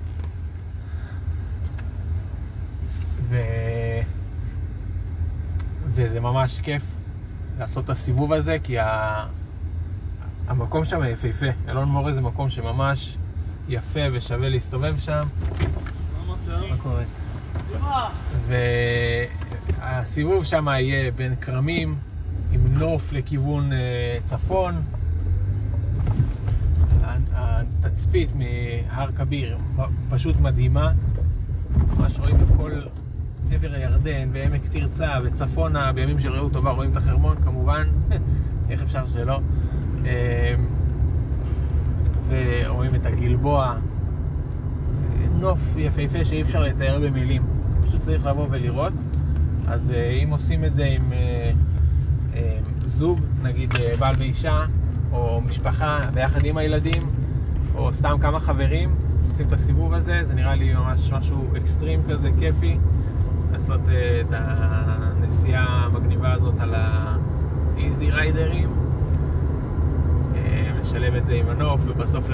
ו... 3.22 3.40
וזה 5.84 6.20
ממש 6.20 6.60
כיף 6.60 6.82
לעשות 7.58 7.84
את 7.84 7.90
הסיבוב 7.90 8.32
הזה, 8.32 8.56
כי 8.64 8.78
ה... 8.78 9.26
המקום 10.48 10.84
שם 10.84 11.04
יפהפה. 11.04 11.46
אלון 11.68 11.88
מורה 11.88 12.12
זה 12.12 12.20
מקום 12.20 12.50
שממש 12.50 13.16
יפה 13.68 14.00
ושווה 14.12 14.48
להסתובב 14.48 14.98
שם. 14.98 15.28
מה 16.46 16.76
קורה? 16.82 17.04
והסיבוב 19.78 20.44
שם 20.44 20.68
יהיה 20.68 21.10
בין 21.10 21.36
כרמים, 21.36 21.96
עם 22.52 22.60
נוף 22.66 23.12
לכיוון 23.12 23.72
אה, 23.72 24.18
צפון. 24.24 24.82
התצפית 27.98 28.32
מהר 28.36 29.12
כביר 29.12 29.58
פשוט 30.10 30.40
מדהימה. 30.40 30.92
ממש 31.98 32.18
רואים 32.18 32.36
את 32.36 32.46
כל 32.56 32.72
עבר 33.52 33.74
הירדן 33.74 34.28
ועמק 34.32 34.60
תרצה 34.70 35.10
וצפונה, 35.24 35.92
בימים 35.92 36.20
של 36.20 36.32
רעות 36.32 36.52
טובה 36.52 36.70
רואים 36.70 36.92
את 36.92 36.96
החרמון 36.96 37.36
כמובן, 37.44 37.88
איך 38.70 38.82
אפשר 38.82 39.08
שלא. 39.08 39.40
אה, 40.06 40.54
ורואים 42.28 42.94
את 42.94 43.06
הגלבוע, 43.06 43.74
נוף 45.34 45.76
יפהפה 45.76 46.24
שאי 46.24 46.42
אפשר 46.42 46.62
לתאר 46.62 47.00
במילים, 47.02 47.42
פשוט 47.82 48.00
צריך 48.00 48.26
לבוא 48.26 48.46
ולראות. 48.50 48.92
אז 49.66 49.90
אה, 49.90 50.10
אם 50.22 50.30
עושים 50.30 50.64
את 50.64 50.74
זה 50.74 50.84
עם 50.84 51.12
אה, 51.12 52.58
זוג, 52.86 53.20
נגיד 53.42 53.74
בעל 53.98 54.14
ואישה, 54.18 54.64
או 55.12 55.40
משפחה 55.40 55.98
ביחד 56.14 56.44
עם 56.44 56.56
הילדים, 56.56 57.02
או 57.78 57.94
סתם 57.94 58.16
כמה 58.20 58.40
חברים, 58.40 58.94
עושים 59.30 59.46
את 59.46 59.52
הסיבוב 59.52 59.92
הזה, 59.94 60.24
זה 60.24 60.34
נראה 60.34 60.54
לי 60.54 60.74
ממש 60.74 61.12
משהו 61.12 61.44
אקסטרים 61.56 62.00
כזה, 62.08 62.30
כיפי, 62.38 62.78
לעשות 63.52 63.80
את 64.20 64.26
הנסיעה 64.30 65.64
המגניבה 65.66 66.32
הזאת 66.32 66.54
על 66.60 66.74
האיזי 66.76 68.10
ריידרים. 68.10 68.68
לשלב 70.80 71.14
את 71.14 71.26
זה 71.26 71.34
עם 71.34 71.48
הנוף, 71.48 71.80
ובסוף 71.86 72.28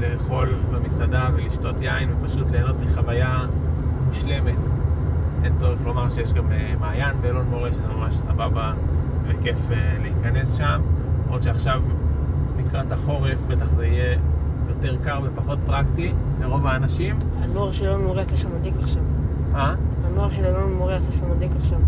לאכול 0.00 0.48
במסעדה 0.72 1.28
ולשתות 1.34 1.80
יין, 1.80 2.12
ופשוט 2.12 2.50
ליהנות 2.50 2.76
מחוויה 2.80 3.46
מושלמת. 4.06 4.58
אין 5.44 5.56
צורך 5.56 5.80
לומר 5.84 6.10
שיש 6.10 6.32
גם 6.32 6.52
אה, 6.52 6.74
מעיין 6.80 7.16
באלון 7.20 7.46
מורה, 7.50 7.72
שזה 7.72 7.88
ממש 7.96 8.16
סבבה 8.16 8.72
וכיף 9.26 9.58
אה, 9.72 9.96
להיכנס 10.02 10.56
שם. 10.56 10.80
עוד 11.28 11.42
שעכשיו, 11.42 11.82
לקראת 12.58 12.92
החורף, 12.92 13.46
בטח 13.46 13.66
זה 13.66 13.86
יהיה 13.86 14.18
יותר 14.82 14.96
קר 15.04 15.20
ופחות 15.24 15.58
פרקטי 15.66 16.12
לרוב 16.40 16.66
האנשים. 16.66 17.18
הנוער 17.42 17.72
של 17.72 17.86
אלון 17.86 18.04
מורה 18.04 18.22
עשה 18.22 18.36
שם 18.36 18.48
מדיק 18.60 18.74
עכשיו. 18.82 19.02
אה? 19.54 19.74
הנוער 20.06 20.30
של 20.30 20.44
אלון 20.44 20.72
מורה 20.72 20.96
עשה 20.96 21.12
שם 21.12 21.30
מדיק 21.36 21.50
עכשיו. 21.60 21.78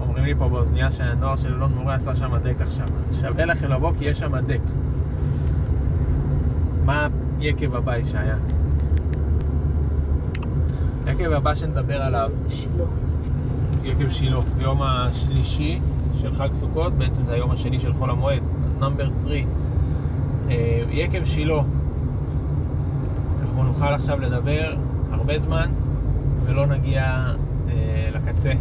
אומרים 0.00 0.24
לי 0.24 0.34
פה 0.34 0.48
באוזנייה 0.48 0.92
שהנוער 0.92 1.36
של 1.36 1.54
אלון 1.54 1.72
מורה 1.72 1.94
עשה 1.94 2.16
שם 2.16 2.36
דק 2.42 2.60
עכשיו. 2.60 2.86
אז 3.08 3.20
שווה 3.20 3.44
לכם 3.44 3.70
לבוא 3.70 3.92
כי 3.98 4.04
יש 4.04 4.18
שם 4.18 4.36
דק. 4.36 4.60
מה 6.84 7.08
היקב 7.40 7.74
הבא, 7.74 7.96
ישעיה? 7.96 8.36
היקב 11.06 11.32
הבא 11.32 11.54
שנדבר 11.54 12.02
עליו, 12.02 12.30
שילה. 12.48 12.84
יקב 13.84 14.10
שילה, 14.10 14.40
יום 14.58 14.82
השלישי 14.82 15.80
של 16.14 16.34
חג 16.34 16.52
סוכות, 16.52 16.92
בעצם 16.92 17.24
זה 17.24 17.32
היום 17.32 17.50
השני 17.50 17.78
של 17.78 17.92
חול 17.92 18.10
המועד, 18.10 18.42
נאמבר 18.80 19.08
3. 19.26 19.32
אה, 20.50 20.82
יקב 20.90 21.24
שילה, 21.24 21.62
נוכל 23.68 23.94
עכשיו 23.94 24.20
לדבר 24.20 24.74
הרבה 25.10 25.38
זמן 25.38 25.70
ולא 26.44 26.66
נגיע 26.66 27.32
אה, 27.68 28.10
לקצה. 28.14 28.52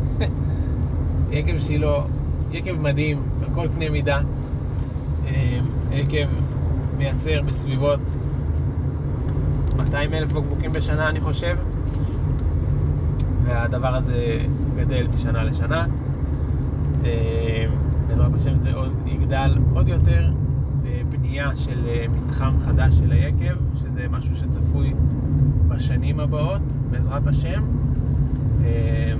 יקב 1.32 1.60
שילה, 1.60 2.02
יקב 2.52 2.82
מדהים 2.82 3.22
בכל 3.40 3.68
קנה 3.76 3.90
מידה, 3.90 4.20
אה, 5.28 5.60
יקב 5.92 6.28
מייצר 6.98 7.42
בסביבות 7.42 8.00
200 9.78 10.14
אלף 10.14 10.34
בקבוקים 10.34 10.72
בשנה, 10.72 11.10
אני 11.10 11.22
חושב, 11.22 11.58
והדבר 13.44 13.96
הזה 13.96 14.40
גדל 14.78 15.08
משנה 15.14 15.44
לשנה. 15.44 15.86
אה, 17.06 17.66
בעזרת 18.08 18.34
השם 18.36 18.58
זה 18.58 18.74
עוד 18.74 18.92
יגדל 19.06 19.58
עוד 19.74 19.88
יותר 19.88 20.32
בבנייה 20.84 21.50
של 21.56 21.88
אה, 21.88 22.06
מתחם 22.08 22.54
חדש 22.66 22.94
של 22.94 23.12
היקב, 23.12 23.56
שזה 23.98 24.10
משהו 24.10 24.36
שצפוי 24.36 24.94
בשנים 25.68 26.20
הבאות, 26.20 26.62
בעזרת 26.92 27.28
השם. 27.28 27.64
אה, 28.66 29.14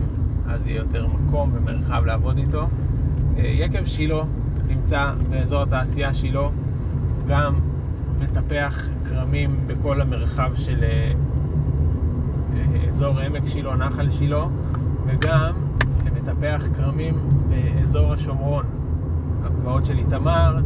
אז 0.48 0.68
יהיה 0.68 0.78
יותר 0.78 1.08
מקום 1.08 1.52
ומרחב 1.54 2.06
לעבוד 2.06 2.38
איתו. 2.38 2.68
יקב 3.38 3.86
שילה 3.86 4.24
נמצא 4.68 5.14
באזור 5.30 5.62
התעשייה 5.62 6.14
שילה, 6.14 6.48
גם 7.28 7.56
מטפח 8.20 8.90
כרמים 9.10 9.56
בכל 9.68 10.02
המרחב 10.02 10.52
של 10.56 10.84
אה, 10.84 11.12
אה, 12.56 12.90
אזור 12.90 13.20
עמק 13.20 13.46
שילה, 13.46 13.76
נחל 13.76 14.10
שילה, 14.10 14.46
וגם 15.06 15.54
מטפח 16.16 16.64
כרמים 16.78 17.16
באזור 17.50 18.14
השומרון, 18.14 18.66
הגבעות 19.44 19.86
של 19.86 19.98
איתמר 19.98 20.58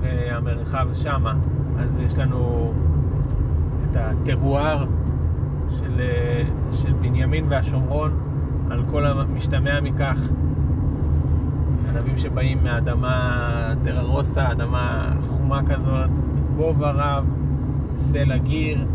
והמרחב 0.00 0.88
שמה. 0.92 1.34
אז 1.78 2.00
יש 2.00 2.18
לנו 2.18 2.72
את 3.90 3.96
הטרואר 3.96 4.86
של, 5.68 6.00
אה, 6.00 6.42
של 6.72 6.92
בנימין 6.92 7.44
והשומרון, 7.48 8.10
על 8.70 8.84
כל 8.90 9.06
המשתמע 9.06 9.80
מכך. 9.80 10.18
ענבים 11.88 12.16
שבאים 12.16 12.64
מאדמה 12.64 13.74
טררוסה, 13.84 14.52
אדמה 14.52 15.12
חומה 15.22 15.60
כזאת, 15.68 16.10
גובה 16.56 16.90
רב, 16.90 17.24
סלע 17.92 18.36
גיר, 18.36 18.86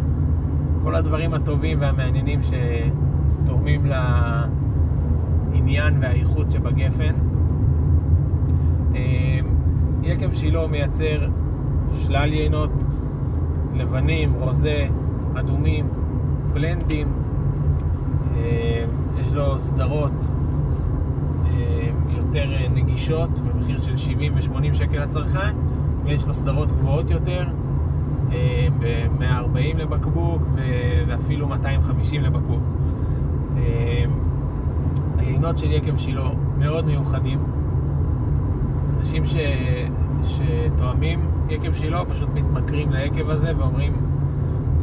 כל 0.83 0.95
הדברים 0.95 1.33
הטובים 1.33 1.81
והמעניינים 1.81 2.39
שתורמים 2.41 3.85
לעניין 5.51 5.97
והאיכות 6.01 6.51
שבגפן. 6.51 7.13
אה, 8.95 9.39
יקב 10.03 10.33
שילה 10.33 10.67
מייצר 10.67 11.27
שלל 11.93 12.33
יינות 12.33 12.71
לבנים, 13.75 14.33
רוזה, 14.39 14.87
אדומים, 15.35 15.87
בלנדים. 16.53 17.07
אה, 18.37 18.85
יש 19.21 19.33
לו 19.33 19.59
סדרות 19.59 20.11
אה, 21.45 21.89
יותר 22.17 22.45
נגישות 22.73 23.29
במחיר 23.39 23.79
של 23.79 23.97
70 23.97 24.33
ו-80 24.35 24.73
שקל 24.73 25.03
לצרכן. 25.03 25.55
ויש 26.05 26.25
לו 26.25 26.33
סדרות 26.33 26.69
גבוהות 26.71 27.11
יותר, 27.11 27.47
אה, 28.31 28.67
ב-140 28.79 29.77
לבקבוק 29.77 30.41
ואפילו 31.07 31.47
250 31.47 32.21
לבקבוק. 32.21 32.63
אה, 33.57 34.05
היינות 35.17 35.57
של 35.57 35.71
יקב 35.71 35.97
שילה 35.97 36.29
מאוד 36.59 36.85
מיוחדים. 36.85 37.39
אנשים 38.99 39.25
ש... 39.25 39.37
שתואמים 40.23 41.19
יקב 41.49 41.73
שילה 41.73 42.05
פשוט 42.05 42.29
מתמכרים 42.33 42.91
ליקב 42.91 43.29
הזה 43.29 43.51
ואומרים 43.57 43.93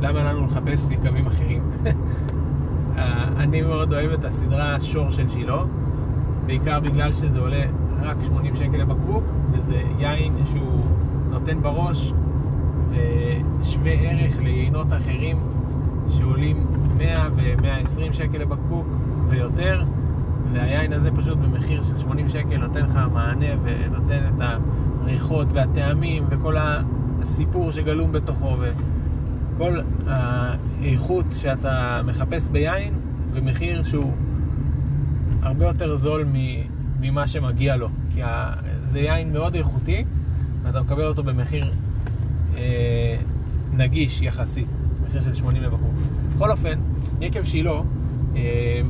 למה 0.00 0.22
לנו 0.22 0.44
לחפש 0.44 0.90
יקבים 0.90 1.26
אחרים. 1.26 1.62
אני 3.42 3.62
מאוד 3.62 3.92
אוהב 3.92 4.10
את 4.10 4.24
הסדרה 4.24 4.80
שור 4.80 5.10
של 5.10 5.28
שילה, 5.28 5.62
בעיקר 6.46 6.80
בגלל 6.80 7.12
שזה 7.12 7.40
עולה 7.40 7.62
רק 8.02 8.16
80 8.22 8.56
שקל 8.56 8.76
לבקבוק, 8.76 9.24
וזה 9.52 9.82
יין 9.98 10.32
שהוא 10.52 10.84
נותן 11.30 11.62
בראש 11.62 12.12
ושווה 12.90 13.92
ערך 13.92 14.40
ליינות 14.40 14.86
אחרים 14.92 15.36
שעולים 16.08 16.66
100 16.98 17.28
ו-120 17.36 18.12
שקל 18.12 18.38
לבקבוק 18.38 18.86
ויותר 19.28 19.82
והיין 20.52 20.92
הזה 20.92 21.10
פשוט 21.16 21.38
במחיר 21.38 21.82
של 21.82 21.98
80 21.98 22.28
שקל 22.28 22.56
נותן 22.56 22.84
לך 22.84 22.98
מענה 23.12 23.46
ונותן 23.62 24.20
את 24.36 24.40
הריחות 25.12 25.48
והטעמים 25.52 26.24
וכל 26.30 26.56
הסיפור 26.58 27.72
שגלום 27.72 28.12
בתוכו 28.12 28.56
כל 29.58 29.80
האיכות 30.06 31.24
שאתה 31.32 32.00
מחפש 32.04 32.48
ביין 32.48 32.94
במחיר 33.34 33.84
שהוא 33.84 34.12
הרבה 35.42 35.64
יותר 35.66 35.96
זול 35.96 36.24
ממה 37.00 37.26
שמגיע 37.26 37.76
לו. 37.76 37.88
כי 38.14 38.20
זה 38.86 38.98
יין 38.98 39.32
מאוד 39.32 39.54
איכותי, 39.54 40.04
ואתה 40.62 40.82
מקבל 40.82 41.06
אותו 41.06 41.22
במחיר 41.22 41.72
אה, 42.56 43.16
נגיש 43.72 44.22
יחסית, 44.22 44.68
מחיר 45.06 45.22
של 45.22 45.34
80 45.34 45.62
לבקבוק. 45.62 45.94
בכל 46.36 46.50
אופן, 46.50 46.78
יקב 47.20 47.44
שילה 47.44 47.80
אה, 48.36 48.80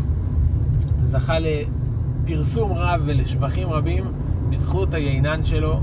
זכה 1.03 1.37
לפרסום 1.39 2.73
רב 2.73 3.01
ולשבחים 3.07 3.69
רבים 3.69 4.05
בזכות 4.51 4.95
היינן 4.95 5.45
שלו, 5.45 5.81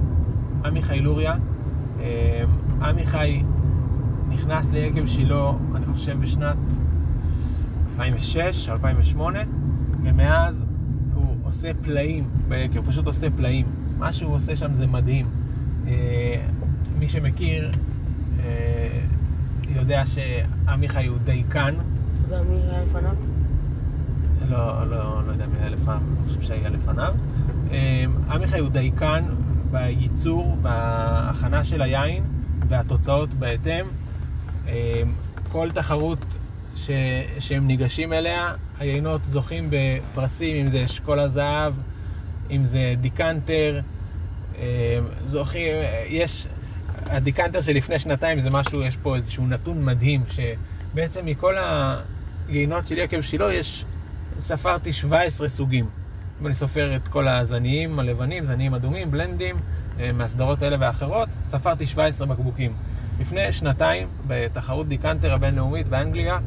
עמיחי 0.65 1.00
לוריה. 1.00 1.36
אה, 2.00 2.43
עמיחי 2.82 3.43
נכנס 4.30 4.72
ליקב 4.72 5.06
שילה, 5.06 5.52
אני 5.76 5.86
חושב, 5.86 6.22
בשנת 6.22 6.58
2006, 7.93 8.69
2008, 8.69 9.39
ומאז 10.04 10.65
הוא 11.13 11.36
עושה 11.43 11.72
פלאים 11.82 12.30
ביקב, 12.48 12.86
פשוט 12.86 13.06
עושה 13.06 13.28
פלאים. 13.38 13.65
מה 13.98 14.13
שהוא 14.13 14.36
עושה 14.36 14.56
שם 14.56 14.74
זה 14.74 14.88
מדהים. 14.88 15.26
אה, 15.88 16.36
מי 17.00 17.08
שמכיר 17.08 17.72
אה, 18.39 19.00
יודע 19.69 20.04
שעמיחי 20.06 21.08
הוא 21.08 21.17
דייקן. 21.24 21.74
אתה 22.12 22.36
יודע 22.36 22.50
מי 22.50 22.56
היה 22.56 22.84
לפניו? 22.84 23.15
לא, 24.50 24.88
לא, 24.89 25.28
לא 25.28 25.32
יודע 25.32 25.45
מי 25.48 25.58
היה 25.60 25.69
לפניו, 25.69 25.98
אני 25.98 26.28
חושב 26.28 26.41
שהיה 26.41 26.69
לפניו. 26.69 27.13
אה, 27.72 28.06
עמיחי 28.32 28.60
הוא 28.60 28.69
דייקן 28.69 29.24
בייצור, 29.72 30.58
בהכנה 30.62 31.64
של 31.64 31.82
היין 31.82 32.24
והתוצאות 32.68 33.34
בהתאם. 33.34 33.86
כל 35.52 35.72
תחרות 35.72 36.26
ש... 36.76 36.90
שהם 37.40 37.68
ניגשים 37.68 38.14
אליה, 38.14 38.54
היינות 38.80 39.26
זוכים 39.26 39.70
בפרסים, 39.70 40.66
אם 40.66 40.70
זה 40.70 40.86
אשכול 40.86 41.20
הזהב, 41.20 41.74
אם 42.52 42.66
זה 42.66 42.94
דיקנטר, 43.02 43.80
אה, 44.58 45.00
זוכים, 45.26 45.76
יש, 46.08 46.48
הדיקנטר 47.06 47.62
של 47.62 47.74
לפני 47.74 48.00
שנתיים 48.00 48.40
זה 48.40 48.50
משהו, 48.50 48.84
יש 48.84 48.98
פה 48.98 49.16
איזשהו 49.16 49.48
נתון 49.48 49.86
מדהים, 49.86 50.24
שבעצם 50.30 51.26
מכל 51.26 51.56
היינות 52.48 52.88
של 52.88 52.98
יקב 52.98 53.22
שילה 53.22 53.54
יש, 53.54 53.86
ספרתי 54.42 54.94
17 54.94 55.50
סוגים. 55.50 55.99
אם 56.41 56.45
אני 56.45 56.54
סופר 56.54 56.95
את 56.95 57.08
כל 57.08 57.28
הזניים 57.28 57.99
הלבנים, 57.99 58.45
זניים 58.45 58.73
אדומים, 58.73 59.12
בלנדים, 59.12 59.56
אה, 59.99 60.12
מהסדרות 60.12 60.62
האלה 60.62 60.78
ואחרות, 60.80 61.30
ספרתי 61.43 61.86
17 61.86 62.28
בקבוקים. 62.28 62.73
לפני 63.19 63.52
שנתיים, 63.52 64.08
בתחרות 64.28 64.88
דיקנטר 64.88 65.34
הבינלאומית 65.34 65.88
באנגליה, 65.88 66.38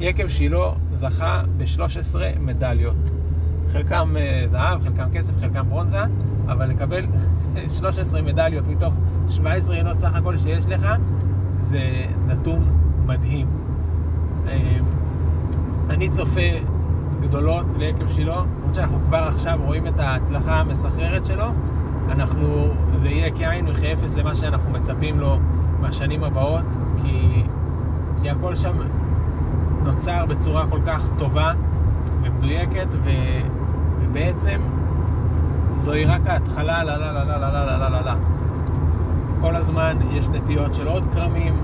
יקב 0.00 0.28
שילה 0.28 0.70
זכה 0.92 1.42
ב-13 1.56 2.16
מדליות. 2.40 2.96
חלקם 3.72 4.16
אה, 4.16 4.44
זהב, 4.46 4.82
חלקם 4.82 5.08
כסף, 5.12 5.40
חלקם 5.40 5.68
ברונזה, 5.68 6.02
אבל 6.44 6.66
לקבל 6.66 7.06
13 7.78 8.22
מדליות 8.22 8.66
מתוך 8.68 8.94
17 9.28 9.74
עינות 9.76 9.98
סך 9.98 10.14
הכל 10.14 10.38
שיש 10.38 10.66
לך, 10.66 10.86
זה 11.62 11.80
נתון 12.26 12.70
מדהים. 13.06 13.46
אה, 14.48 14.78
אני 15.90 16.10
צופה 16.10 16.40
גדולות 17.20 17.66
ליקב 17.78 18.08
שילה, 18.08 18.42
שאנחנו 18.76 18.98
כבר 19.06 19.24
עכשיו 19.28 19.58
רואים 19.64 19.86
את 19.86 20.00
ההצלחה 20.00 20.60
המסחררת 20.60 21.26
שלו, 21.26 21.44
אנחנו, 22.10 22.68
זה 22.96 23.08
יהיה 23.08 23.30
כאין 23.30 23.68
וכאפס 23.68 24.14
למה 24.14 24.34
שאנחנו 24.34 24.70
מצפים 24.70 25.20
לו 25.20 25.38
בשנים 25.80 26.24
הבאות, 26.24 26.66
כי, 27.02 27.42
כי 28.22 28.30
הכל 28.30 28.56
שם 28.56 28.76
נוצר 29.84 30.26
בצורה 30.26 30.66
כל 30.70 30.78
כך 30.86 31.08
טובה 31.18 31.52
ומדויקת, 32.22 32.86
ו, 32.90 33.10
ובעצם 34.00 34.60
זוהי 35.76 36.04
רק 36.04 36.20
ההתחלה, 36.26 36.84
לה 36.84 36.96
לה 36.96 37.12
לה 37.12 37.24
לה 37.24 37.38
לה 37.38 37.50
לה 37.50 37.76
לה 37.76 37.88
לה 37.88 38.00
לה. 38.00 38.14
כל 39.40 39.56
הזמן 39.56 39.96
יש 40.10 40.28
נטיות 40.28 40.74
של 40.74 40.88
עוד 40.88 41.06
כרמים, 41.14 41.54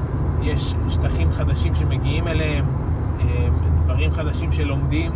יש 0.42 0.75
שטחים 0.88 1.33
חדשים 1.33 1.75
שמגיעים 1.75 2.29
אליהם, 2.29 2.64
דברים 3.77 4.12
חדשים 4.12 4.53
שלומדים, 4.53 5.12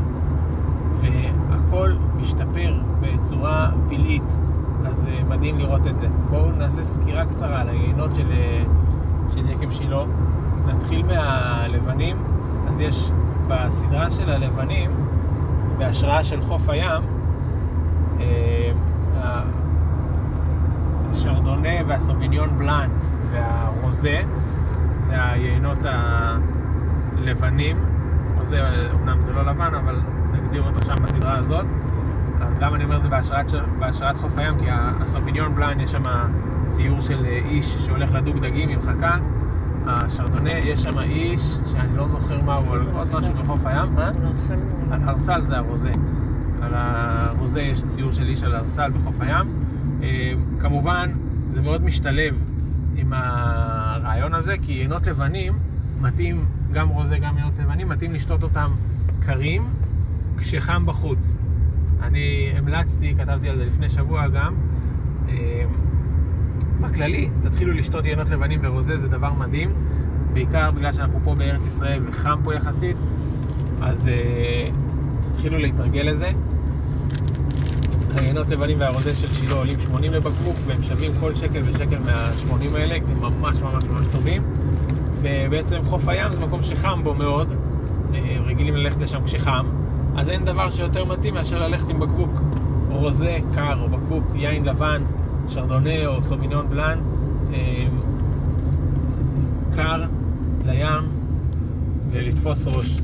והכל 1.67 1.93
משתפר 2.17 2.75
בצורה 3.01 3.71
פלאית. 3.89 4.37
אז 4.87 5.05
אה, 5.09 5.25
מדהים 5.29 5.59
לראות 5.59 5.87
את 5.87 5.97
זה. 5.97 6.07
בואו 6.31 6.51
נעשה 6.51 6.85
סקירה 6.85 7.25
קצרה 7.25 7.61
על 7.61 7.69
היינות 7.69 8.15
של, 8.15 8.31
אה, 8.31 8.63
של 9.35 9.51
יקב 9.51 9.71
שילה. 9.71 10.05
נתחיל 10.67 11.07
מהלבנים. 11.07 12.17
אז 12.69 12.81
יש 12.81 13.11
בסדרה 13.49 14.11
של 14.11 14.31
הלבנים, 14.31 14.91
בהשראה 15.79 16.25
של 16.25 16.41
חוף 16.41 16.69
הים, 16.69 17.03
אה, 18.21 18.73
השרדונה 21.11 21.69
והסוביניון 21.87 22.49
בלאן 22.59 22.91
והרוזה, 23.31 24.23
זה 25.01 25.25
היינות 25.25 25.79
הלבנים. 25.85 27.77
רוזה, 28.39 28.89
אמנם 28.95 29.23
זה 29.23 29.33
לא 29.33 29.43
לבן, 29.43 29.75
אבל 29.75 30.01
נגדיר 30.47 30.63
אותו 30.63 30.87
שם 30.87 31.03
בסדרה 31.03 31.39
הזאת. 31.39 31.67
אז 32.41 32.55
למה 32.61 32.77
אני 32.77 32.85
אומר 32.85 33.03
זה 33.03 33.09
בהשראת, 33.09 33.47
בהשראת 33.79 34.17
חוף 34.17 34.39
הים? 34.39 34.59
כי 34.59 34.67
הסוביניון 34.71 35.55
בלאן 35.55 35.81
יש 35.81 35.91
שם 35.91 36.03
ציור 36.69 37.01
של 37.01 37.25
איש 37.25 37.77
שהולך 37.87 38.13
לדוג 38.13 38.39
דגים 38.39 38.69
עם 38.69 38.81
חכה. 38.81 39.19
השרדונה, 39.87 40.53
יש 40.53 40.81
שם 40.81 40.99
איש, 40.99 41.41
שאני 41.73 41.97
לא 41.97 42.09
זוכר 42.09 42.43
מה 42.43 42.55
הוא, 42.55 42.67
אבל 42.67 42.87
עוד 42.95 43.09
משהו 43.15 43.35
בחוף 43.35 43.67
הים, 43.67 43.99
אה? 43.99 44.09
על 44.91 45.01
הרסל 45.05 45.45
זה 45.45 45.57
הרוזה. 45.57 45.93
על 46.63 46.73
הרוזה 46.75 47.61
יש 47.61 47.85
ציור 47.85 48.13
של 48.13 48.29
איש 48.29 48.43
על 48.43 48.55
הרסל 48.55 48.91
בחוף 48.91 49.21
הים. 49.21 49.47
אה, 50.03 50.33
כמובן, 50.61 51.11
זה 51.53 51.63
מאוד 51.63 51.85
משתלב 51.85 52.43
עם 52.97 53.13
הרעיון 53.17 54.35
הזה, 54.35 54.55
כי 54.63 54.73
עינות 54.73 55.07
לבנים 55.07 55.53
מתאים, 56.01 56.45
גם 56.73 56.89
רוזה, 56.89 57.19
גם 57.19 57.37
עינות 57.37 57.53
לבנים, 57.59 57.89
מתאים 57.89 58.13
לשתות 58.13 58.43
אותם 58.43 58.71
קרים 59.21 59.63
כשחם 60.39 60.87
בחוץ. 60.87 61.35
אני 62.03 62.53
המלצתי, 62.57 63.15
כתבתי 63.19 63.49
על 63.49 63.57
זה 63.57 63.65
לפני 63.65 63.89
שבוע 63.89 64.29
גם, 64.29 64.55
אה, 65.29 65.65
בכללי, 66.81 67.29
תתחילו 67.43 67.73
לשתות 67.73 68.07
יינות 68.07 68.29
לבנים 68.29 68.61
ורוזה, 68.63 68.97
זה 68.97 69.09
דבר 69.09 69.33
מדהים. 69.33 69.71
בעיקר 70.33 70.71
בגלל 70.71 70.93
שאנחנו 70.93 71.21
פה 71.25 71.35
בארץ 71.35 71.61
ישראל 71.67 72.03
וחם 72.09 72.41
פה 72.45 72.55
יחסית, 72.55 72.97
אז 73.83 74.07
uh, 74.07 74.11
תתחילו 75.33 75.59
להתרגל 75.59 76.01
לזה. 76.01 76.31
היינות 78.17 78.49
לבנים 78.49 78.81
והרוזה 78.81 79.15
של 79.15 79.33
שילה 79.33 79.55
עולים 79.55 79.81
80 79.81 80.13
לבקבוק, 80.13 80.57
והם 80.67 80.83
שווים 80.83 81.13
כל 81.21 81.35
שקל 81.35 81.61
ושקל 81.65 81.99
מה-80 81.99 82.77
האלה, 82.77 82.95
כי 82.95 83.13
הם 83.13 83.21
ממש 83.21 83.57
ממש 83.57 83.85
ממש 83.85 84.07
טובים. 84.13 84.43
ובעצם 85.23 85.83
חוף 85.85 86.09
הים 86.09 86.33
זה 86.33 86.47
מקום 86.47 86.63
שחם 86.63 87.03
בו 87.03 87.15
מאוד, 87.15 87.55
אה, 88.15 88.37
רגילים 88.45 88.77
ללכת 88.77 89.01
לשם 89.01 89.25
כשחם, 89.25 89.67
אז 90.17 90.31
אין 90.31 90.45
דבר 90.45 90.71
שיותר 90.71 91.05
מתאים 91.05 91.35
מאשר 91.35 91.69
ללכת 91.69 91.91
עם 91.91 92.01
בקבוק 92.01 92.31
רוזה 92.91 93.39
קר 93.55 93.81
או 93.81 93.89
בקבוק 93.89 94.25
יין 94.35 94.65
לבן 94.65 95.03
שרדונה 95.49 96.07
או 96.07 96.23
סומיניון 96.23 96.69
בלאן, 96.69 96.99
אה, 97.55 97.87
קר 99.77 100.05
לים 100.67 101.05
ולתפוס 102.11 102.67
ראש. 102.67 102.97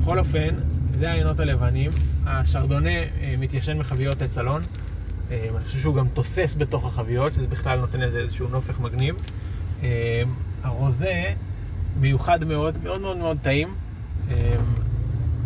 בכל 0.00 0.18
אופן, 0.18 0.48
זה 0.90 1.10
העיינות 1.10 1.40
הלבנים. 1.40 1.90
השרדונה 2.26 2.90
אה, 2.90 3.30
מתיישן 3.38 3.78
מחביות 3.78 4.22
עץ 4.22 4.38
אלון. 4.38 4.62
אה, 5.30 5.48
אני 5.56 5.64
חושב 5.64 5.78
שהוא 5.78 5.94
גם 5.94 6.08
תוסס 6.08 6.56
בתוך 6.58 6.86
החביות, 6.86 7.34
שזה 7.34 7.46
בכלל 7.46 7.78
נותן 7.78 8.00
לזה 8.00 8.18
איזשהו 8.18 8.48
נופך 8.48 8.80
מגניב. 8.80 9.14
הרוזה 10.62 11.22
מיוחד 12.00 12.44
מאוד, 12.44 12.74
מאוד 12.84 13.00
מאוד 13.00 13.16
מאוד 13.16 13.36
טעים. 13.42 13.68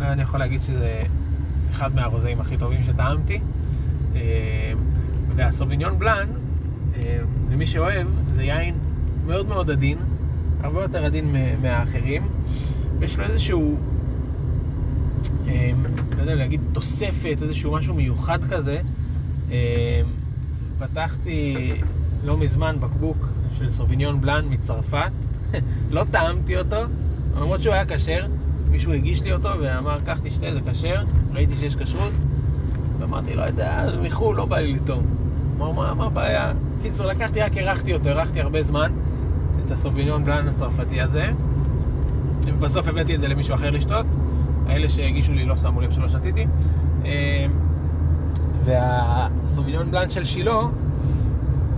אני 0.00 0.22
יכול 0.22 0.40
להגיד 0.40 0.62
שזה 0.62 1.02
אחד 1.70 1.94
מהרוזאים 1.94 2.40
הכי 2.40 2.57
טובים 2.57 2.83
שטעמתי. 2.83 3.40
והסוביניון 5.37 5.98
בלאן, 5.98 6.26
אה, 6.96 7.18
למי 7.52 7.66
שאוהב, 7.66 8.07
זה 8.35 8.42
יין 8.42 8.74
מאוד 9.26 9.48
מאוד 9.48 9.70
עדין, 9.70 9.98
הרבה 10.62 10.83
יותר 10.83 11.04
עדין 11.04 11.35
מהאחרים, 11.62 12.22
ויש 12.98 13.18
לו 13.18 13.24
איזשהו, 13.24 13.78
אה, 15.48 15.70
לא 16.16 16.20
יודע 16.20 16.35
להגיד, 16.35 16.61
תוספת, 16.72 17.37
איזשהו 17.42 17.72
משהו 17.72 17.94
מיוחד 17.94 18.44
כזה. 18.44 18.80
אה, 19.50 20.00
פתחתי 20.78 21.72
לא 22.24 22.37
מזמן 22.37 22.76
בקבוק 22.80 23.28
של 23.59 23.70
סוביניון 23.70 24.20
בלאן 24.20 24.44
מצרפת, 24.50 25.12
לא 25.90 26.04
טעמתי 26.11 26.59
אותו, 26.59 26.83
למרות 27.37 27.61
שהוא 27.61 27.74
היה 27.74 27.87
כשר, 27.87 28.26
מישהו 28.75 28.93
הגיש 28.93 29.23
לי 29.23 29.33
אותו 29.33 29.49
ואמר, 29.61 29.99
קח 30.07 30.19
תשתה, 30.23 30.47
זה 30.53 30.61
כשר, 30.71 31.03
ראיתי 31.33 31.57
שיש 31.57 31.77
כשרות, 31.77 32.13
ואמרתי, 32.99 33.35
לא 33.35 33.43
יודע, 33.43 33.87
מחו"ל 34.03 34.37
לא 34.37 34.45
בא 34.45 34.59
לי 34.59 34.73
לטעום. 34.73 35.03
אמר, 35.57 35.73
מה, 35.73 35.95
מה 35.95 36.05
הבעיה? 36.05 36.53
קיצור, 36.83 37.07
לקחתי, 37.07 37.41
רק 37.41 37.57
הרחתי 37.57 37.95
אותו, 37.95 38.09
הרחתי 38.09 38.41
הרבה 38.41 38.63
זמן, 38.63 38.93
את 39.67 39.71
הסוביניון 39.71 40.25
בלאן 40.25 40.49
הצרפתי 40.49 41.01
הזה. 41.01 41.27
בסוף 42.59 42.89
הבאתי 42.89 43.15
את 43.15 43.21
זה 43.21 43.29
למישהו 43.29 43.55
אחר 43.55 43.71
לשתות. 43.71 44.07
האלה 44.67 44.89
שהגישו 44.89 45.33
לי 45.33 45.45
לא 45.45 45.57
שמו 45.57 45.81
לב 45.81 45.91
שלא 45.93 46.09
שתיתי. 46.09 46.47
אה, 47.05 47.47
והסוביניון 48.65 49.91
בלאן 49.91 50.11
של 50.11 50.25
שילה, 50.25 50.61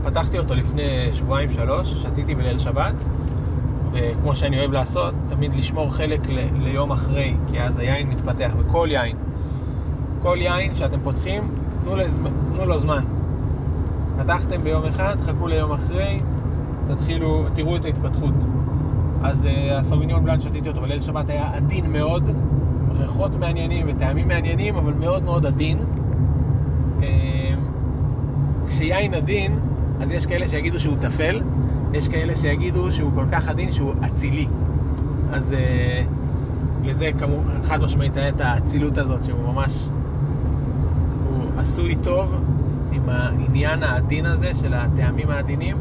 פתחתי 0.02 0.38
אותו 0.38 0.54
לפני 0.54 1.08
שבועיים 1.12 1.50
שלוש, 1.50 2.02
שתיתי 2.02 2.34
בליל 2.34 2.58
שבת, 2.58 2.94
וכמו 3.96 4.36
שאני 4.36 4.58
אוהב 4.58 4.72
לעשות, 4.72 5.14
תמיד 5.28 5.54
לשמור 5.54 5.94
חלק 5.94 6.20
ל- 6.30 6.62
ליום 6.62 6.92
אחרי, 6.92 7.34
כי 7.48 7.60
אז 7.60 7.78
היין 7.78 8.08
מתפתח, 8.08 8.52
וכל 8.58 8.88
יין, 8.90 9.16
כל 10.22 10.36
יין 10.40 10.74
שאתם 10.74 10.98
פותחים, 11.04 11.42
תנו, 11.84 11.96
לז... 11.96 12.20
תנו 12.52 12.66
לו 12.66 12.78
זמן. 12.78 13.04
פתחתם 14.18 14.62
ביום 14.62 14.84
אחד, 14.84 15.16
חכו 15.20 15.48
ליום 15.48 15.72
אחרי, 15.72 16.18
תתחילו, 16.88 17.44
תראו 17.54 17.76
את 17.76 17.84
ההתפתחות. 17.84 18.34
אז 19.22 19.44
uh, 19.44 19.48
הסוביניון 19.72 20.24
בלאן 20.24 20.40
שתיתי 20.40 20.68
אותו 20.68 20.80
בליל 20.80 21.00
שבת 21.00 21.30
היה 21.30 21.54
עדין 21.54 21.92
מאוד, 21.92 22.30
ריחות 22.98 23.36
מעניינים 23.40 23.86
וטעמים 23.88 24.28
מעניינים, 24.28 24.76
אבל 24.76 24.92
מאוד 24.94 25.24
מאוד 25.24 25.46
עדין. 25.46 25.78
Uh, 27.00 27.02
כשיין 28.68 29.14
עדין, 29.14 29.58
אז 30.00 30.10
יש 30.10 30.26
כאלה 30.26 30.48
שיגידו 30.48 30.80
שהוא 30.80 30.96
טפל, 31.00 31.40
יש 31.92 32.08
כאלה 32.08 32.36
שיגידו 32.36 32.92
שהוא 32.92 33.10
כל 33.14 33.24
כך 33.32 33.48
עדין 33.48 33.72
שהוא 33.72 33.92
אצילי. 34.06 34.46
אז 35.32 35.52
uh, 35.52 36.86
לזה 36.88 37.10
כמובן, 37.18 37.62
חד 37.62 37.80
משמעית 37.82 38.16
היה 38.16 38.28
את 38.28 38.40
האצילות 38.40 38.98
הזאת, 38.98 39.24
שהוא 39.24 39.52
ממש, 39.52 39.88
הוא 41.30 41.44
עשוי 41.58 41.96
טוב 41.96 42.34
עם 42.92 43.02
העניין 43.08 43.82
העדין 43.82 44.26
הזה 44.26 44.54
של 44.54 44.74
הטעמים 44.74 45.30
העדינים. 45.30 45.76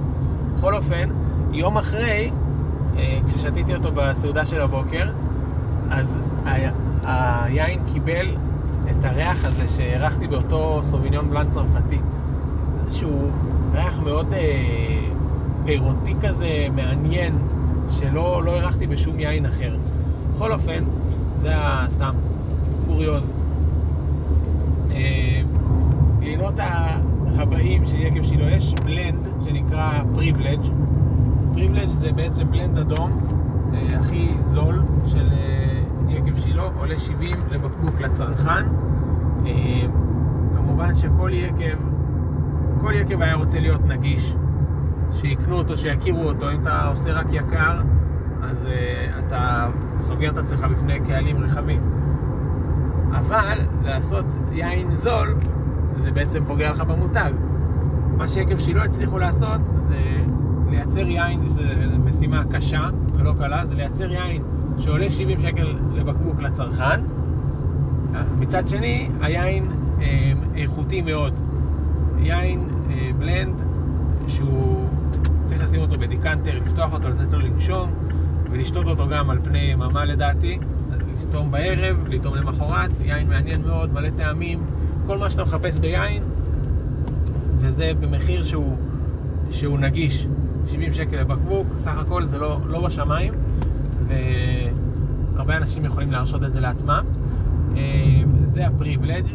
בכל 0.55 0.75
אופן, 0.75 1.09
יום 1.51 1.77
אחרי, 1.77 2.31
uh, 2.93 2.97
כששתיתי 3.27 3.75
אותו 3.75 3.89
בסעודה 3.95 4.45
של 4.45 4.61
הבוקר, 4.61 5.09
אז 5.91 6.17
ה- 6.45 6.85
היין 7.45 7.79
קיבל 7.93 8.27
את 8.91 9.05
הריח 9.05 9.45
הזה 9.45 9.67
שהערכתי 9.67 10.27
באותו 10.27 10.79
סוביניון 10.83 11.29
בלאן 11.29 11.49
צרפתי. 11.49 11.99
איזשהו 12.81 13.29
ריח 13.73 13.99
מאוד 13.99 14.33
אה, 14.33 14.39
פירותי 15.65 16.13
כזה, 16.21 16.67
מעניין, 16.75 17.37
שלא 17.91 18.43
לא 18.43 18.51
הרחתי 18.51 18.87
בשום 18.87 19.19
יין 19.19 19.45
אחר. 19.45 19.75
בכל 20.35 20.51
אופן, 20.51 20.83
זה 21.39 21.57
ה- 21.57 21.85
סתם 21.89 22.13
קוריוז. 22.87 23.29
אה, 24.91 25.41
הבאים 27.37 27.85
של 27.85 27.99
יקב 27.99 28.23
שילה 28.23 28.51
יש 28.51 28.73
בלנד 28.85 29.19
שנקרא 29.47 29.91
פריבלג'. 30.13 30.59
פריבלג' 31.53 31.89
זה 31.89 32.11
בעצם 32.11 32.51
בלנד 32.51 32.77
אדום, 32.77 33.11
אה, 33.73 33.99
הכי 33.99 34.27
זול 34.39 34.81
של 35.05 35.27
אה, 35.33 35.79
יקב 36.09 36.37
שילה, 36.37 36.63
עולה 36.79 36.97
70 36.97 37.35
לבקבוק 37.51 38.01
לצרכן. 38.01 38.65
אה, 39.45 39.51
כמובן 40.55 40.95
שכל 40.95 41.29
יקב 41.33 41.77
כל 42.81 42.93
יקב 42.95 43.21
היה 43.21 43.35
רוצה 43.35 43.59
להיות 43.59 43.81
נגיש, 43.87 44.35
שיקנו 45.15 45.55
אותו, 45.55 45.77
שיכירו 45.77 46.23
אותו. 46.23 46.51
אם 46.51 46.61
אתה 46.61 46.87
עושה 46.87 47.13
רק 47.13 47.25
יקר, 47.31 47.79
אז 48.43 48.65
uh, 48.65 49.19
אתה 49.27 49.67
סוגר 49.99 50.29
את 50.29 50.37
עצמך 50.37 50.63
בפני 50.71 50.99
קהלים 50.99 51.43
רחבים. 51.43 51.81
אבל 53.11 53.57
לעשות 53.83 54.25
יין 54.51 54.91
זול, 54.91 55.35
זה 55.95 56.11
בעצם 56.11 56.43
פוגע 56.43 56.71
לך 56.71 56.81
במותג. 56.81 57.31
מה 58.17 58.27
שיקב 58.27 58.57
שילה 58.59 58.83
הצליחו 58.83 59.19
לעשות, 59.19 59.61
זה 59.79 59.95
לייצר 60.69 61.07
יין, 61.07 61.49
זו 61.49 61.61
משימה 62.05 62.43
קשה 62.51 62.89
ולא 63.13 63.33
קלה, 63.39 63.65
זה 63.65 63.75
לייצר 63.75 64.11
יין 64.11 64.43
שעולה 64.77 65.11
70 65.11 65.39
שקל 65.39 65.75
לבקבוק 65.93 66.41
לצרכן. 66.41 67.01
מצד 68.39 68.67
שני, 68.67 69.09
היין 69.21 69.71
אה, 70.01 70.31
איכותי 70.55 71.01
מאוד. 71.01 71.33
יין 72.17 72.67
אה, 72.89 73.09
בלנד 73.17 73.61
שהוא 74.27 74.87
צריך 75.45 75.63
לשים 75.63 75.81
אותו 75.81 75.97
בדיקנטר, 75.97 76.57
לפתוח 76.57 76.93
אותו, 76.93 77.09
לתת 77.09 77.33
לו 77.33 77.39
לנשום 77.39 77.91
ולשתות 78.51 78.87
אותו 78.87 79.07
גם 79.07 79.29
על 79.29 79.39
פני 79.43 79.59
יממה 79.59 80.05
לדעתי, 80.05 80.59
לטעום 81.27 81.51
בערב, 81.51 82.07
לטעום 82.07 82.35
למחרת, 82.35 82.91
יין 83.05 83.29
מעניין 83.29 83.61
מאוד, 83.61 83.93
מלא 83.93 84.09
טעמים, 84.09 84.59
כל 85.05 85.17
מה 85.17 85.29
שאתה 85.29 85.43
מחפש 85.43 85.79
ביין 85.79 86.23
וזה 87.57 87.91
במחיר 87.99 88.43
שהוא, 88.43 88.77
שהוא 89.49 89.79
נגיש, 89.79 90.27
70 90.67 90.93
שקל 90.93 91.19
לבקבוק, 91.19 91.67
סך 91.77 91.97
הכל 91.97 92.25
זה 92.25 92.37
לא, 92.37 92.59
לא 92.67 92.85
בשמיים 92.85 93.33
והרבה 94.07 95.57
אנשים 95.57 95.85
יכולים 95.85 96.11
להרשות 96.11 96.43
את 96.43 96.53
זה 96.53 96.59
לעצמם. 96.59 97.03
אה, 97.77 97.81
זה 98.45 98.67
הפריבלג' 98.67 99.25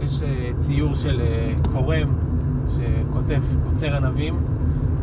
יש 0.00 0.22
אה, 0.22 0.50
ציור 0.58 0.94
של 0.94 1.20
אה, 1.20 1.52
קורם 1.72 2.08
שכותב 2.68 3.42
קוצר 3.68 3.96
ענבים 3.96 4.34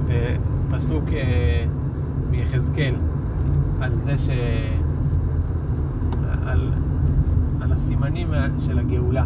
ופסוק 0.10 1.04
אה, 1.14 1.66
מיחזקאל 2.32 2.96
על 3.82 3.92
זה 4.02 4.18
ש... 4.18 4.30
על, 6.44 6.72
על 7.62 7.72
הסימנים 7.72 8.28
של 8.60 8.80
הגאולה 8.80 9.26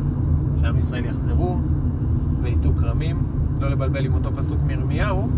שעם 0.62 0.78
ישראל 0.78 1.06
יחזרו 1.06 1.60
וייטו 2.42 2.74
כרמים. 2.82 3.24
לא 3.60 3.70
לבלבל 3.70 4.06
עם 4.06 4.14
אותו 4.14 4.30
פסוק 4.36 4.60
מירמיהו 4.66 5.30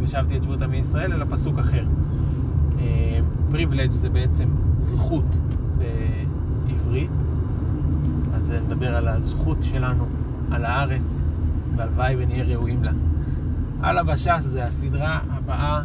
ושבתי 0.00 0.36
את 0.36 0.42
שבות 0.42 0.62
עמי 0.62 0.76
ישראל 0.76 1.12
אלא 1.12 1.24
פסוק 1.24 1.58
אחר. 1.58 1.84
פריבלג' 3.50 3.90
זה 3.90 4.08
בעצם 4.08 4.48
זכות 4.80 5.38
בעברית. 5.78 7.10
אז 8.34 8.52
נדבר 8.66 8.96
על 8.96 9.08
הזכות 9.08 9.58
שלנו, 9.62 10.04
על 10.50 10.64
הארץ, 10.64 11.22
והלוואי 11.76 12.14
ונהיה 12.18 12.44
ראויים 12.44 12.84
לה. 12.84 12.92
על 13.82 13.98
הבש"ס 13.98 14.40
זה 14.40 14.64
הסדרה 14.64 15.20
הבאה 15.30 15.82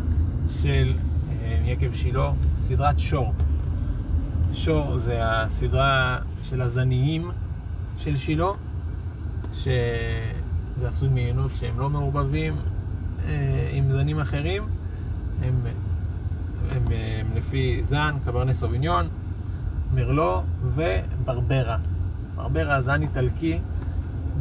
של 0.49 0.93
אה, 1.41 1.61
יקב 1.65 1.93
שילה, 1.93 2.31
סדרת 2.59 2.99
שור. 2.99 3.33
שור 4.53 4.97
זה 4.97 5.19
הסדרה 5.21 6.17
של 6.43 6.61
הזניים 6.61 7.31
של 7.97 8.17
שילה, 8.17 8.47
שזה 9.53 10.87
עשוי 10.87 11.09
מעיינות 11.09 11.51
שהם 11.55 11.79
לא 11.79 11.89
מעורבבים 11.89 12.55
אה, 13.25 13.69
עם 13.73 13.91
זנים 13.91 14.19
אחרים, 14.19 14.63
הם, 15.41 15.53
הם, 15.65 15.71
הם, 16.71 16.83
הם 17.19 17.27
לפי 17.35 17.81
זן, 17.83 18.15
קברני 18.25 18.53
סוביניון, 18.53 19.07
מרלו 19.93 20.41
וברברה. 20.63 21.77
ברברה 22.35 22.81
זן 22.81 23.01
איטלקי 23.01 23.59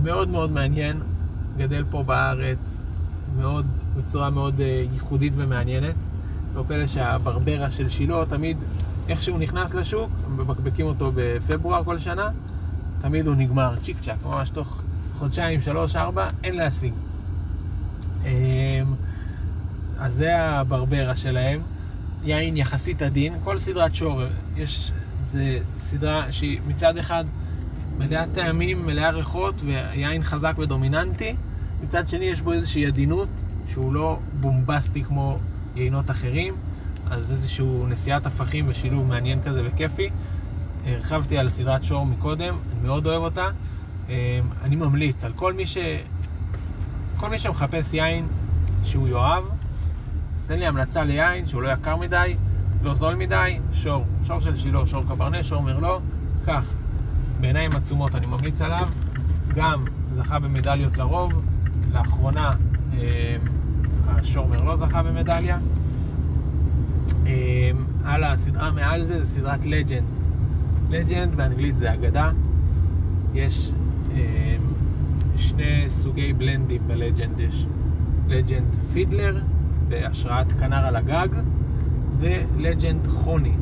מאוד 0.03 0.29
מאוד 0.29 0.51
מעניין, 0.51 1.01
גדל 1.57 1.85
פה 1.91 2.03
בארץ 2.03 2.81
מאוד, 3.39 3.67
בצורה 3.97 4.31
מאוד 4.31 4.61
ייחודית 4.93 5.33
ומעניינת. 5.37 5.95
לא 6.55 6.65
פלא 6.69 6.87
שהברברה 6.87 7.71
של 7.71 7.89
שילה 7.89 8.27
תמיד, 8.29 8.57
איך 9.09 9.23
שהוא 9.23 9.39
נכנס 9.39 9.75
לשוק, 9.75 10.11
מבקבקים 10.37 10.87
אותו 10.87 11.13
בפברואר 11.15 11.85
כל 11.85 11.99
שנה, 11.99 12.29
תמיד 13.01 13.27
הוא 13.27 13.35
נגמר 13.35 13.75
צ'יק 13.83 14.01
צ'אק, 14.01 14.17
ממש 14.27 14.51
תוך 14.51 14.83
חודשיים, 15.15 15.61
שלוש, 15.61 15.97
ארבע, 15.97 16.27
אין 16.45 16.57
להשיג. 16.57 16.93
אז 19.99 20.13
זה 20.13 20.39
הברברה 20.39 21.17
שלהם, 21.17 21.61
יין 22.25 22.57
יחסית 22.57 23.03
עדין, 23.03 23.35
כל 23.45 23.59
סדרת 23.59 23.95
שור, 23.95 24.23
יש, 24.57 24.93
זה 25.33 25.59
סדרה 25.79 26.33
שהיא 26.33 26.61
מצד 26.67 26.97
אחד 26.97 27.25
מלאה 27.99 28.25
טעמים, 28.33 28.87
מלאה 28.87 29.11
ריחות 29.11 29.55
ויין 29.63 30.23
חזק 30.23 30.55
ודומיננטי. 30.59 31.37
מצד 31.83 32.09
שני 32.09 32.25
יש 32.25 32.43
בו 32.43 32.53
איזושהי 32.53 32.87
עדינות 32.87 33.29
שהוא 33.67 33.93
לא 33.93 34.19
בומבסטי 34.41 35.05
כמו 35.05 35.39
יינות 35.77 36.11
אחרים, 36.11 36.55
אז 37.11 37.31
איזשהו 37.31 37.87
נשיאת 37.87 38.27
הפכים 38.27 38.65
ושילוב 38.69 39.09
מעניין 39.09 39.41
כזה 39.45 39.63
וכיפי. 39.65 40.11
הרחבתי 40.87 41.39
על 41.39 41.51
סדרת 41.51 41.85
שור 41.85 42.07
מקודם, 42.07 42.57
אני 42.73 42.87
מאוד 42.87 43.07
אוהב 43.07 43.23
אותה. 43.23 43.49
אני 44.63 44.77
ממליץ 44.77 45.25
על 45.25 45.33
כל 45.33 45.53
מי 45.53 45.67
ש... 45.67 45.79
כל 47.17 47.31
מי 47.31 47.39
שמחפש 47.39 47.95
יין 47.95 48.27
שהוא 48.85 49.09
יאהב, 49.09 49.45
תן 50.47 50.59
לי 50.59 50.67
המלצה 50.67 51.05
ליין 51.05 51.47
שהוא 51.47 51.63
לא 51.63 51.69
יקר 51.69 51.97
מדי, 51.97 52.37
לא 52.83 52.95
זול 52.95 53.15
מדי, 53.15 53.59
שור. 53.73 54.05
שור 54.25 54.41
של 54.41 54.57
שילה, 54.57 54.87
שור 54.87 55.03
קברנה, 55.03 55.45
שור 55.45 55.63
מרלו, 55.63 56.01
קח. 56.45 56.65
בעיניים 57.41 57.71
עצומות, 57.77 58.15
אני 58.15 58.27
ממליץ 58.27 58.61
עליו. 58.61 58.89
גם 59.55 59.85
זכה 60.13 60.39
במדליות 60.39 60.97
לרוב. 60.97 61.43
לאחרונה 61.95 62.51
אה, 62.99 63.37
השור 64.09 64.49
מרלו 64.49 64.77
זכה 64.77 65.03
במדליה. 65.03 65.59
אה, 67.27 67.71
על 68.05 68.25
הסדרה 68.25 68.71
מעל 68.71 69.05
זה, 69.05 69.23
זה 69.23 69.27
סדרת 69.27 69.67
לג'נד. 69.67 70.05
לג'נד 70.91 71.35
באנגלית 71.35 71.79
זה 71.79 71.95
אגדה. 71.95 72.31
יש 73.35 73.73
אה, 74.15 74.57
שני 75.37 75.85
סוגי 75.89 76.33
בלנדים 76.33 76.83
בלג'נד. 76.87 77.41
יש 77.41 77.67
לג'נד 78.29 78.75
פידלר 78.93 79.41
בהשראת 79.89 80.53
כנר 80.53 80.87
על 80.87 80.97
הגג, 80.97 81.29
ולג'נד 82.19 83.07
חוני, 83.07 83.53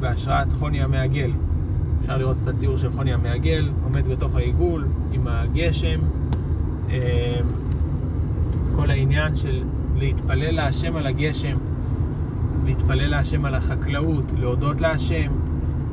בהשראת 0.00 0.52
חוני 0.52 0.82
המעגל. 0.82 1.30
אפשר 2.00 2.18
לראות 2.18 2.36
את 2.42 2.48
הציור 2.48 2.76
של 2.76 2.90
חוני 2.92 3.12
המעגל, 3.12 3.70
עומד 3.84 4.08
בתוך 4.08 4.36
העיגול 4.36 4.88
עם 5.12 5.26
הגשם. 5.26 6.00
העניין 9.12 9.36
של 9.36 9.62
להתפלל 9.96 10.50
להשם 10.50 10.96
על 10.96 11.06
הגשם, 11.06 11.56
להתפלל 12.64 13.06
להשם 13.06 13.44
על 13.44 13.54
החקלאות, 13.54 14.32
להודות 14.38 14.80
להשם, 14.80 15.32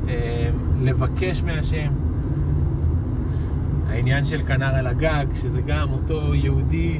אה, 0.08 0.50
לבקש 0.82 1.42
מהשם. 1.42 1.92
העניין 3.88 4.24
של 4.24 4.42
כנר 4.42 4.74
על 4.74 4.86
הגג, 4.86 5.26
שזה 5.34 5.60
גם 5.60 5.92
אותו 5.92 6.34
יהודי, 6.34 6.98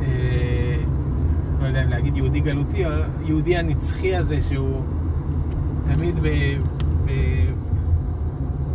אה, 0.00 0.76
לא 1.60 1.66
יודע 1.66 1.84
אם 1.84 1.88
להגיד 1.88 2.16
יהודי 2.16 2.40
גלותי, 2.40 2.84
היהודי 3.24 3.56
הנצחי 3.56 4.16
הזה 4.16 4.40
שהוא 4.40 4.82
תמיד 5.84 6.20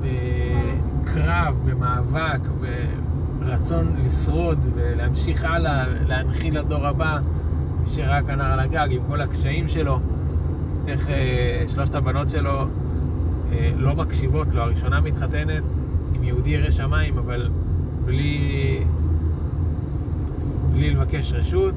בקרב, 0.02 1.62
במאבק, 1.66 2.40
ברצון 3.52 3.96
לשרוד 4.06 4.58
ולהמשיך 4.76 5.46
הלאה, 5.46 5.86
להנחיל 6.08 6.60
לדור 6.60 6.88
הבא, 6.88 7.20
שראה 7.88 8.24
כנר 8.24 8.44
על 8.44 8.60
הגג 8.60 8.88
עם 8.92 9.02
כל 9.08 9.22
הקשיים 9.22 9.68
שלו, 9.68 10.00
איך 10.88 11.10
אה, 11.10 11.64
שלושת 11.68 11.96
הבנות 11.96 12.30
שלו 12.30 12.66
אה, 13.52 13.72
לא 13.78 13.96
מקשיבות 13.96 14.48
לו, 14.54 14.62
הראשונה 14.62 15.02
מתחתנת 15.02 15.64
עם 16.14 16.24
יהודי 16.24 16.50
ירא 16.50 16.72
שמיים, 16.72 17.18
אבל 17.18 17.50
בלי, 18.06 18.84
בלי 20.74 20.90
לבקש 20.90 21.34
רשות, 21.34 21.76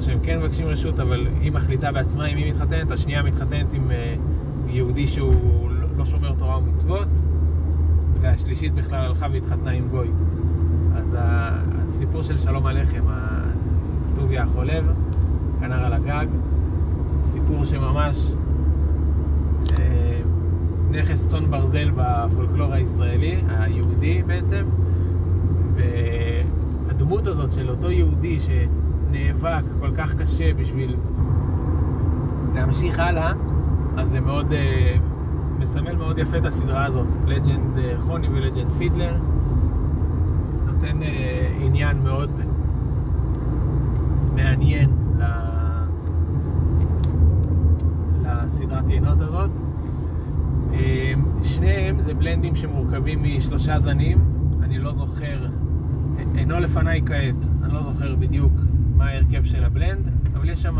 שהם 0.00 0.18
כן 0.22 0.38
מבקשים 0.38 0.66
רשות, 0.66 1.00
אבל 1.00 1.26
היא 1.40 1.52
מחליטה 1.52 1.92
בעצמה 1.92 2.24
עם 2.24 2.36
מי 2.36 2.50
מתחתנת, 2.50 2.90
השנייה 2.90 3.22
מתחתנת 3.22 3.72
עם 3.72 3.90
אה, 3.90 4.14
יהודי 4.68 5.06
שהוא 5.06 5.70
לא 5.96 6.04
שומר 6.04 6.32
תורה 6.38 6.58
ומצוות, 6.58 7.08
והשלישית 8.20 8.74
בכלל 8.74 9.00
הלכה 9.00 9.26
והתחתנה 9.32 9.70
עם 9.70 9.88
גוי. 9.88 10.08
אז 10.96 11.16
הסיפור 11.18 12.22
של 12.22 12.38
שלום 12.38 12.66
הלחם, 12.66 13.04
טוביה 14.14 14.42
החולב, 14.42 14.92
כנר 15.60 15.84
על 15.84 15.92
הגג, 15.92 16.26
סיפור 17.22 17.64
שממש 17.64 18.32
אה, 19.78 20.20
נכס 20.90 21.26
צאן 21.28 21.50
ברזל 21.50 21.90
בפולקלור 21.96 22.72
הישראלי, 22.72 23.40
היהודי 23.48 24.22
בעצם, 24.26 24.64
והדמות 25.74 27.26
הזאת 27.26 27.52
של 27.52 27.70
אותו 27.70 27.90
יהודי 27.90 28.38
שנאבק 28.40 29.62
כל 29.80 29.90
כך 29.96 30.14
קשה 30.14 30.54
בשביל 30.54 30.96
להמשיך 32.54 32.98
הלאה, 32.98 33.32
אז 33.96 34.10
זה 34.10 34.20
מאוד, 34.20 34.52
אה, 34.52 34.96
מסמל 35.60 35.96
מאוד 35.96 36.18
יפה 36.18 36.38
את 36.38 36.46
הסדרה 36.46 36.86
הזאת, 36.86 37.06
לג'נד 37.26 37.78
אה, 37.78 37.98
חוני 37.98 38.28
ולג'נד 38.28 38.72
פידלר, 38.72 39.16
נותן 40.66 41.00
עניין 41.60 42.02
מאוד 42.02 42.30
מעניין 44.34 44.90
לסדרת 48.24 48.90
יינות 48.90 49.20
הזאת. 49.20 49.50
אמ, 50.72 51.42
שניהם 51.42 52.00
זה 52.00 52.14
בלנדים 52.14 52.56
שמורכבים 52.56 53.22
משלושה 53.22 53.78
זנים, 53.78 54.18
אני 54.62 54.78
לא 54.78 54.94
זוכר, 54.94 55.46
אינו 56.34 56.60
לפניי 56.60 57.02
כעת, 57.06 57.48
אני 57.62 57.74
לא 57.74 57.82
זוכר 57.82 58.16
בדיוק 58.16 58.52
מה 58.96 59.06
ההרכב 59.08 59.44
של 59.44 59.64
הבלנד, 59.64 60.10
אבל 60.34 60.50
יש 60.50 60.62
שם 60.62 60.78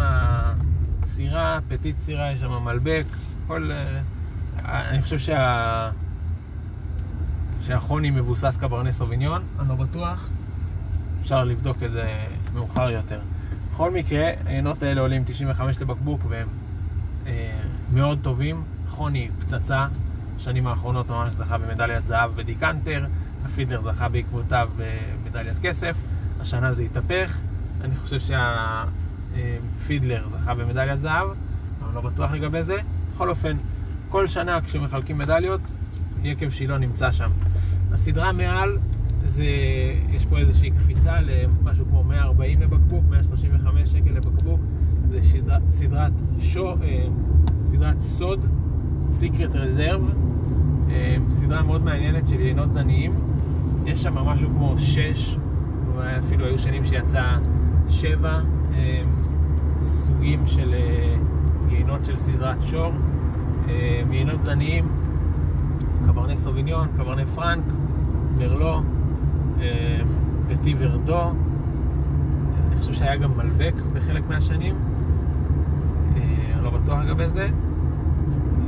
סירה, 1.05 1.59
פטית 1.69 1.99
סירה, 1.99 2.33
יש 2.33 2.40
שם 2.40 2.64
מלבק, 2.64 3.05
כל... 3.47 3.71
אה, 3.73 4.01
אני 4.70 5.02
חושב 5.02 5.18
שה... 5.18 5.90
שהחוני 7.61 8.11
מבוסס 8.11 8.56
קברני 8.56 8.92
סוביניון, 8.92 9.42
אני 9.61 9.68
לא 9.68 9.74
בטוח, 9.74 10.30
אפשר 11.22 11.44
לבדוק 11.44 11.83
את 11.83 11.92
זה 11.92 12.26
מאוחר 12.54 12.90
יותר. 12.90 13.20
בכל 13.72 13.90
מקרה, 13.90 14.30
העיינות 14.46 14.83
האלה 14.83 15.00
עולים 15.00 15.22
95 15.26 15.80
לבקבוק 15.80 16.20
והם 16.28 16.48
אה, 17.26 17.61
מאוד 17.92 18.18
טובים. 18.22 18.62
חוני 18.88 19.28
פצצה, 19.40 19.87
בשנים 20.37 20.66
האחרונות 20.66 21.09
ממש 21.09 21.33
זכה 21.33 21.59
במדליית 21.59 22.06
זהב 22.06 22.30
בדיקנטר, 22.30 23.06
הפידלר 23.44 23.83
זכה 23.83 24.09
בעקבותיו 24.09 24.68
במדליית 24.76 25.59
כסף, 25.62 25.96
השנה 26.40 26.72
זה 26.72 26.83
התהפך, 26.83 27.38
אני 27.80 27.96
חושב 27.96 28.18
שהפידלר 29.78 30.28
זכה 30.28 30.54
במדליית 30.54 31.00
זהב, 31.00 31.28
אני 31.87 31.94
לא 31.94 32.00
בטוח 32.00 32.33
לגבי 32.33 32.62
זה. 32.62 32.76
בכל 33.14 33.28
אופן, 33.28 33.56
כל 34.11 34.27
שנה 34.27 34.61
כשמחלקים 34.61 35.18
מדליות, 35.18 35.61
יקב 36.23 36.51
שילה 36.51 36.79
נמצא 36.79 37.12
שם. 37.12 37.31
הסדרה 37.92 38.33
מעל 38.33 38.79
זה, 39.25 39.44
יש 40.11 40.27
פה 40.27 40.38
איזושהי 40.38 40.70
קפיצה 40.70 41.20
למשהו 41.20 41.87
כמו 41.87 42.05
140 42.05 42.61
לבקבוק, 42.61 43.05
135 43.11 43.88
שקל 43.88 44.11
לבקבוק. 44.11 44.61
זה 45.09 45.23
שדרה, 45.23 45.59
סדרת, 45.70 46.12
שו, 46.40 46.68
אה, 46.83 47.07
סדרת 47.62 48.01
סוד, 48.01 48.46
Secret 49.09 49.55
Reserve, 49.55 50.14
אה, 50.90 51.16
סדרה 51.29 51.62
מאוד 51.62 51.85
מעניינת 51.85 52.29
של 52.29 52.40
יינות 52.40 52.73
זניים. 52.73 53.12
יש 53.87 54.03
שם 54.03 54.14
משהו 54.14 54.49
כמו 54.51 54.75
6, 54.79 55.37
אפילו 56.18 56.44
היו 56.46 56.59
שנים 56.59 56.85
שיצא 56.85 57.25
7 57.88 58.40
אה, 58.75 59.03
סוגים 59.79 60.46
של 60.46 60.75
יינות 61.68 62.05
של 62.05 62.16
סדרת 62.16 62.62
שור. 62.62 62.92
יינות 64.11 64.42
זניים, 64.42 64.88
קברני 66.06 66.37
סוביניון, 66.37 66.88
קברני 66.96 67.26
פרנק, 67.26 67.64
מרלו, 68.38 68.83
פטי 70.48 70.74
ורדו, 70.78 71.33
אני 72.68 72.76
חושב 72.76 72.92
שהיה 72.92 73.16
גם 73.16 73.30
מלבק 73.37 73.74
בחלק 73.92 74.22
מהשנים, 74.28 74.74
אה, 76.16 76.61
לא 76.62 76.70
בטוח 76.70 76.98
לגבי 76.98 77.28
זה, 77.28 77.48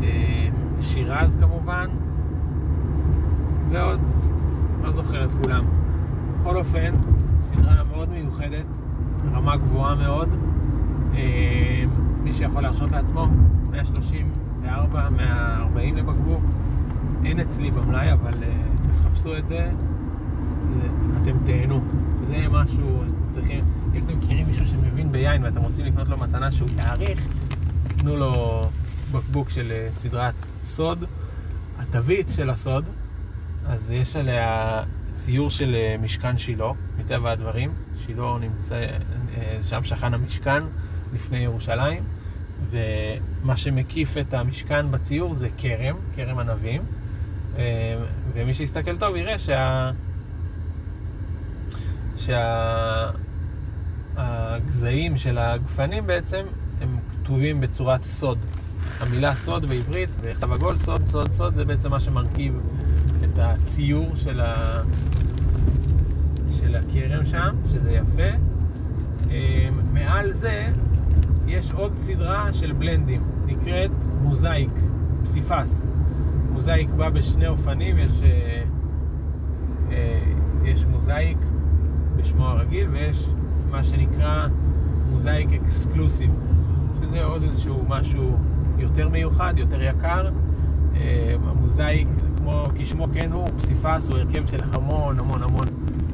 אה, 0.02 0.48
שירז 0.80 1.36
כמובן, 1.40 1.86
ועוד, 3.70 4.00
לא 4.82 4.90
זוכר 4.90 5.24
את 5.24 5.30
כולם. 5.42 5.64
בכל 6.38 6.56
אופן, 6.56 6.94
סדרה 7.40 7.82
מאוד 7.90 8.08
מיוחדת, 8.10 8.64
רמה 9.32 9.56
גבוהה 9.56 9.94
מאוד. 9.94 10.28
אה, 11.14 11.84
מי 12.22 12.32
שיכול 12.32 12.62
להרשות 12.62 12.92
לעצמו, 12.92 13.26
134, 14.62 15.11
140 15.11 15.96
לבקבוק. 15.96 16.42
אין 17.25 17.40
אצלי 17.40 17.70
במלאי, 17.70 18.12
אבל 18.12 18.35
תחפשו 18.83 19.37
את 19.37 19.46
זה, 19.46 19.70
אתם 21.22 21.37
תהנו. 21.46 21.81
זה 22.29 22.37
משהו, 22.51 23.03
צריכים, 23.31 23.64
אם 23.94 24.03
אתם 24.07 24.18
מכירים 24.18 24.46
מישהו 24.46 24.66
שמבין 24.66 25.12
ביין 25.12 25.44
ואתם 25.44 25.61
רוצים 25.62 25.85
לקנות 25.85 26.09
לו 26.09 26.16
מתנה 26.18 26.53
שהוא 26.53 26.68
יעריך, 26.77 27.29
תנו 27.96 28.16
לו 28.16 28.62
בקבוק 29.12 29.51
של 29.51 29.72
אה, 29.72 29.88
סדרת 29.92 30.35
סוד. 30.64 31.05
התווית 31.79 32.27
של 32.37 32.51
הסוד, 32.51 32.85
אז 33.66 33.90
יש 33.90 34.16
עליה 34.16 34.83
ציור 35.14 35.51
של 35.51 35.75
אה, 35.75 35.96
משכן 36.03 36.38
שילה, 36.38 36.72
מטבע 36.98 37.31
הדברים. 37.31 37.70
שילה 37.98 38.37
נמצא, 38.40 38.75
אה, 39.37 39.59
שם 39.62 39.85
שכן 39.85 40.14
המשכן 40.14 40.62
לפני 41.14 41.38
ירושלים, 41.38 42.03
ומה 42.70 43.57
שמקיף 43.57 44.16
את 44.18 44.35
המשכן 44.35 44.90
בציור 44.90 45.35
זה 45.35 45.48
כרם, 45.59 45.96
כרם 46.16 46.38
ענבים, 46.38 46.83
ומי 48.35 48.55
שיסתכל 48.55 48.96
טוב 48.96 49.16
יראה 49.16 49.38
שה... 49.38 49.90
שהגזעים 54.16 55.18
של 55.18 55.39
הגפנים 55.39 56.07
בעצם 56.07 56.45
הם 56.80 56.97
כתובים 57.12 57.61
בצורת 57.61 58.05
סוד. 58.05 58.39
המילה 59.01 59.34
סוד 59.34 59.66
בעברית 59.66 60.11
בכתב 60.22 60.53
עגול, 60.53 60.78
סוד, 60.78 61.03
סוד, 61.09 61.32
סוד, 61.32 61.55
זה 61.55 61.64
בעצם 61.64 61.91
מה 61.91 62.01
שמרכיב 62.01 62.61
את 63.22 63.39
הציור 63.39 64.16
של, 64.16 64.41
ה... 64.41 64.82
של 66.61 66.76
הכרם 66.76 67.24
שם, 67.24 67.57
שזה 67.72 67.93
יפה. 67.93 68.36
אמ, 69.30 69.34
מעל 69.93 70.32
זה 70.32 70.68
יש 71.47 71.72
עוד 71.72 71.95
סדרה 71.95 72.53
של 72.53 72.72
בלנדים, 72.72 73.22
נקראת 73.47 73.90
מוזאיק, 74.22 74.70
פסיפס. 75.22 75.82
מוזאיק 76.53 76.90
בא 76.90 77.09
בשני 77.11 77.47
אופנים, 77.47 77.99
יש, 77.99 78.22
אה, 78.22 78.62
אה, 79.90 80.20
יש 80.64 80.86
מוזאיק 80.86 81.38
בשמו 82.16 82.47
הרגיל, 82.47 82.88
ויש 82.88 83.26
מה 83.70 83.84
שנקרא 83.84 84.47
מוזאיק 85.11 85.53
אקסקלוסיב, 85.53 86.30
שזה 87.03 87.24
עוד 87.24 87.43
איזשהו 87.43 87.84
משהו 87.88 88.36
יותר 88.78 89.09
מיוחד, 89.09 89.55
יותר 89.57 89.82
יקר. 89.82 90.28
אה, 90.97 91.34
המוזאיק, 91.45 92.09
כמו 92.36 92.66
כשמו 92.74 93.07
כן 93.14 93.32
הוא, 93.32 93.49
פסיפס 93.57 94.09
הוא 94.11 94.18
הרכב 94.18 94.47
של 94.47 94.61
המון 94.72 95.18
המון 95.18 95.43
המון 95.43 95.66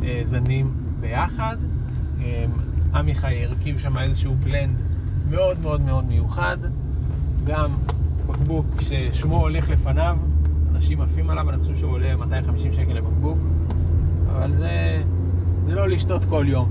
אה, 0.04 0.22
זנים 0.24 0.72
ביחד. 1.00 1.56
אה, 2.20 2.44
עמיחי 2.94 3.44
הרכיב 3.44 3.78
שם 3.78 3.98
איזשהו 3.98 4.34
בלנד 4.34 4.87
מאוד 5.30 5.60
מאוד 5.62 5.80
מאוד 5.80 6.04
מיוחד, 6.04 6.56
גם 7.44 7.70
בקבוק 8.26 8.66
ששמו 8.80 9.40
הולך 9.40 9.70
לפניו, 9.70 10.18
אנשים 10.70 11.00
עפים 11.00 11.30
עליו, 11.30 11.50
אני 11.50 11.58
חושב 11.58 11.76
שהוא 11.76 11.92
עולה 11.92 12.16
250 12.16 12.72
שקל 12.72 12.92
לבקבוק, 12.92 13.38
אבל 14.30 14.54
זה, 14.54 15.02
זה 15.66 15.74
לא 15.74 15.88
לשתות 15.88 16.24
כל 16.24 16.44
יום, 16.48 16.68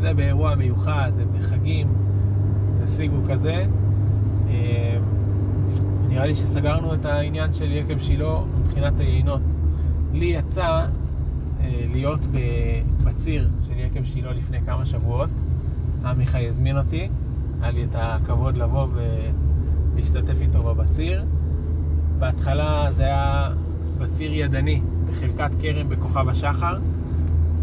זה 0.00 0.14
באירוע 0.14 0.54
מיוחד, 0.54 1.12
בחגים, 1.38 1.88
תשיגו 2.84 3.16
כזה. 3.28 3.66
אה, 4.48 4.98
נראה 6.08 6.26
לי 6.26 6.34
שסגרנו 6.34 6.94
את 6.94 7.04
העניין 7.04 7.52
של 7.52 7.72
יקב 7.72 7.98
שילה 7.98 8.40
מבחינת 8.60 9.00
היינות. 9.00 9.40
לי 10.12 10.26
יצא 10.26 10.86
אה, 11.60 11.84
להיות 11.92 12.20
בציר 13.04 13.48
של 13.66 13.78
יקב 13.78 14.04
שילה 14.04 14.32
לפני 14.32 14.60
כמה 14.66 14.86
שבועות. 14.86 15.30
עמיחי 16.04 16.48
הזמין 16.48 16.78
אותי, 16.78 17.08
היה 17.62 17.70
לי 17.70 17.84
את 17.84 17.94
הכבוד 17.98 18.56
לבוא 18.56 18.86
ולהשתתף 19.94 20.40
איתו 20.40 20.62
בבציר. 20.62 21.24
בהתחלה 22.18 22.92
זה 22.92 23.02
היה 23.02 23.50
בציר 23.98 24.34
ידני, 24.34 24.80
בחלקת 25.10 25.50
כרם 25.60 25.88
בכוכב 25.88 26.28
השחר. 26.28 26.78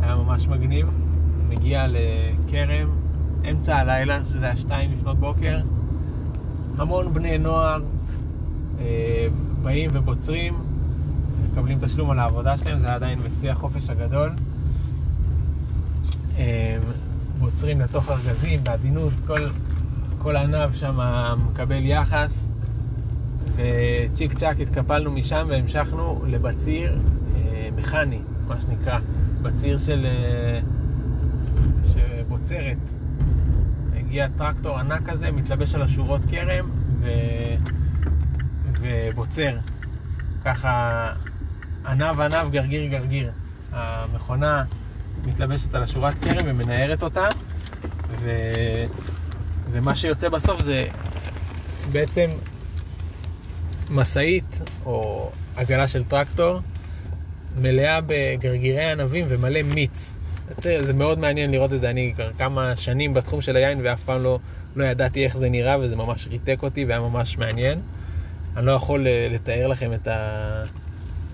היה 0.02 0.16
ממש 0.16 0.48
מגניב. 0.48 0.90
מגיע 1.50 1.86
לכרם, 1.88 2.90
אמצע 3.50 3.78
הלילה, 3.78 4.26
שזה 4.26 4.46
היה 4.46 4.58
שתיים 4.58 4.92
לפנות 4.92 5.18
בוקר. 5.18 5.60
המון 6.78 7.14
בני 7.14 7.38
נוער 7.38 7.82
אה, 8.80 9.28
באים 9.62 9.90
ובוצרים, 9.94 10.54
מקבלים 11.52 11.78
תשלום 11.82 12.12
על 12.12 12.20
העבודה 12.20 12.58
שלהם, 12.58 12.80
זה 12.80 12.94
עדיין 12.94 13.20
בשיא 13.20 13.52
החופש 13.52 13.90
הגדול. 13.90 14.32
אה, 16.38 16.78
בוצרים 17.40 17.82
לתוך 17.82 18.10
ארגזים, 18.10 18.64
בעדינות, 18.64 19.14
כל, 19.28 19.40
כל 20.26 20.36
ענב 20.36 20.74
שם 20.74 21.00
מקבל 21.50 21.86
יחס. 21.86 22.48
וצ'יק 23.56 24.34
צ'אק 24.34 24.60
התקפלנו 24.60 25.12
משם 25.12 25.48
והמשכנו 25.50 26.24
לבציר 26.28 27.00
אה, 27.36 27.70
מכני, 27.76 28.20
מה 28.48 28.62
שנקרא, 28.62 29.00
בציר 29.42 29.78
של... 29.78 30.06
אה, 30.06 30.60
שבוצרת. 31.84 32.78
הגיע 33.96 34.28
טרקטור 34.38 34.80
ענק 34.80 35.10
כזה, 35.10 35.32
מתלבש 35.32 35.76
על 35.76 35.82
השורות 35.82 36.22
כרם 36.30 36.70
ו... 37.02 37.10
ובוצר. 38.80 39.58
ככה 40.46 41.08
ענב 41.86 42.20
ענב, 42.20 42.52
גרגיר 42.52 42.86
גרגיר. 42.86 43.32
המכונה 43.72 44.64
מתלבשת 45.26 45.76
על 45.76 45.84
השורת 45.84 46.14
כרם 46.20 46.46
ומנערת 46.46 47.04
אותה, 47.04 47.28
ו... 48.20 48.30
ומה 49.72 49.96
שיוצא 49.96 50.30
בסוף 50.30 50.62
זה 50.62 50.88
בעצם 51.92 52.26
משאית 53.92 54.62
או 54.86 55.30
עגלה 55.56 55.88
של 55.88 56.04
טרקטור 56.04 56.60
מלאה 57.62 58.00
בגרגירי 58.08 58.92
ענבים 58.92 59.26
ומלא 59.30 59.62
מיץ. 59.64 60.14
זה, 60.58 60.84
זה 60.84 60.94
מאוד 60.94 61.20
מעניין 61.20 61.52
לראות 61.52 61.74
את 61.74 61.82
זה, 61.82 61.90
אני 61.90 62.12
כבר 62.16 62.32
כמה 62.38 62.76
שנים 62.76 63.14
בתחום 63.14 63.42
של 63.42 63.56
היין 63.56 63.80
ואף 63.84 64.04
פעם 64.04 64.24
לא, 64.24 64.40
לא 64.76 64.84
ידעתי 64.84 65.24
איך 65.24 65.38
זה 65.38 65.50
נראה 65.50 65.80
וזה 65.80 65.96
ממש 65.96 66.28
ריתק 66.28 66.60
אותי 66.64 66.86
והיה 66.86 67.00
ממש 67.00 67.38
מעניין. 67.38 67.80
אני 68.58 68.66
לא 68.66 68.72
יכול 68.72 69.08
אה, 69.08 69.28
לתאר 69.32 69.68
לכם 69.68 69.94
את 69.94 70.08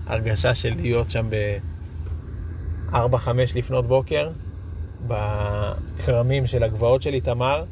ההרגשה 0.06 0.54
של 0.54 0.74
להיות 0.80 1.10
שם 1.10 1.26
ב-4-5 1.30 3.28
לפנות 3.54 3.86
בוקר, 3.86 4.30
בכרמים 5.06 6.46
של 6.46 6.62
הגבעות 6.62 7.02
של 7.02 7.14
איתמר. 7.14 7.64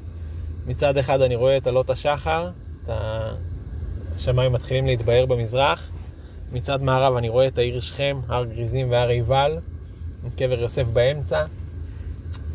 מצד 0.71 0.97
אחד 0.97 1.21
אני 1.21 1.35
רואה 1.35 1.57
את 1.57 1.66
עלות 1.66 1.91
השחר, 1.91 2.51
את 2.85 2.91
השמיים 4.16 4.53
מתחילים 4.53 4.87
להתבהר 4.87 5.27
במזרח. 5.27 5.91
מצד 6.53 6.83
מערב 6.83 7.16
אני 7.16 7.29
רואה 7.29 7.47
את 7.47 7.59
העיר 7.59 7.81
שכם, 7.81 8.21
הר 8.29 8.45
גריזים 8.45 8.91
והר 8.91 9.09
עיבל, 9.09 9.59
עם 10.25 10.31
קבר 10.31 10.61
יוסף 10.61 10.87
באמצע, 10.87 11.45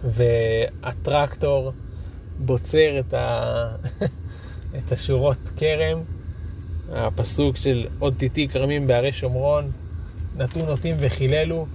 והטרקטור 0.04 1.72
בוצר 2.40 3.00
את, 3.00 3.14
ה... 3.14 3.68
את 4.78 4.92
השורות 4.92 5.38
כרם. 5.58 6.00
הפסוק 6.92 7.58
של 7.58 7.88
עוד 8.00 8.16
תיתי 8.18 8.48
כרמים 8.48 8.88
בהרי 8.88 9.12
שומרון, 9.12 9.72
נטו 10.38 10.66
נוטים 10.66 10.96
וחיללו, 11.00 11.66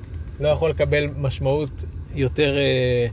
לא 0.41 0.49
יכול 0.49 0.71
לקבל 0.71 1.05
משמעות 1.17 1.85
יותר, 2.15 2.57
אה, 2.57 3.07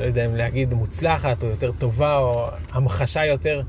לא 0.00 0.06
יודע 0.06 0.26
אם 0.26 0.36
להגיד 0.36 0.74
מוצלחת 0.74 1.42
או 1.42 1.48
יותר 1.48 1.72
טובה 1.72 2.18
או 2.18 2.46
המחשה 2.72 3.24
יותר 3.24 3.62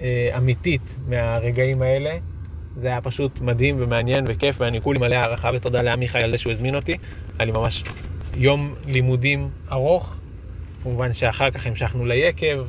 אה, 0.00 0.30
אמיתית 0.36 0.96
מהרגעים 1.08 1.82
האלה. 1.82 2.16
זה 2.76 2.88
היה 2.88 3.00
פשוט 3.00 3.40
מדהים 3.40 3.76
ומעניין 3.78 4.24
וכיף 4.28 4.60
ואני 4.60 4.80
כולי 4.80 4.98
מלא 4.98 5.14
הערכה 5.14 5.50
ותודה 5.54 5.82
לעמיחי 5.82 6.18
על 6.18 6.30
זה 6.30 6.38
שהוא 6.38 6.52
הזמין 6.52 6.74
אותי. 6.74 6.96
היה 7.38 7.46
לי 7.46 7.52
ממש 7.52 7.84
יום 8.36 8.74
לימודים 8.86 9.50
ארוך, 9.72 10.16
כמובן 10.82 11.12
שאחר 11.12 11.50
כך 11.50 11.66
המשכנו 11.66 12.06
ליקב 12.06 12.62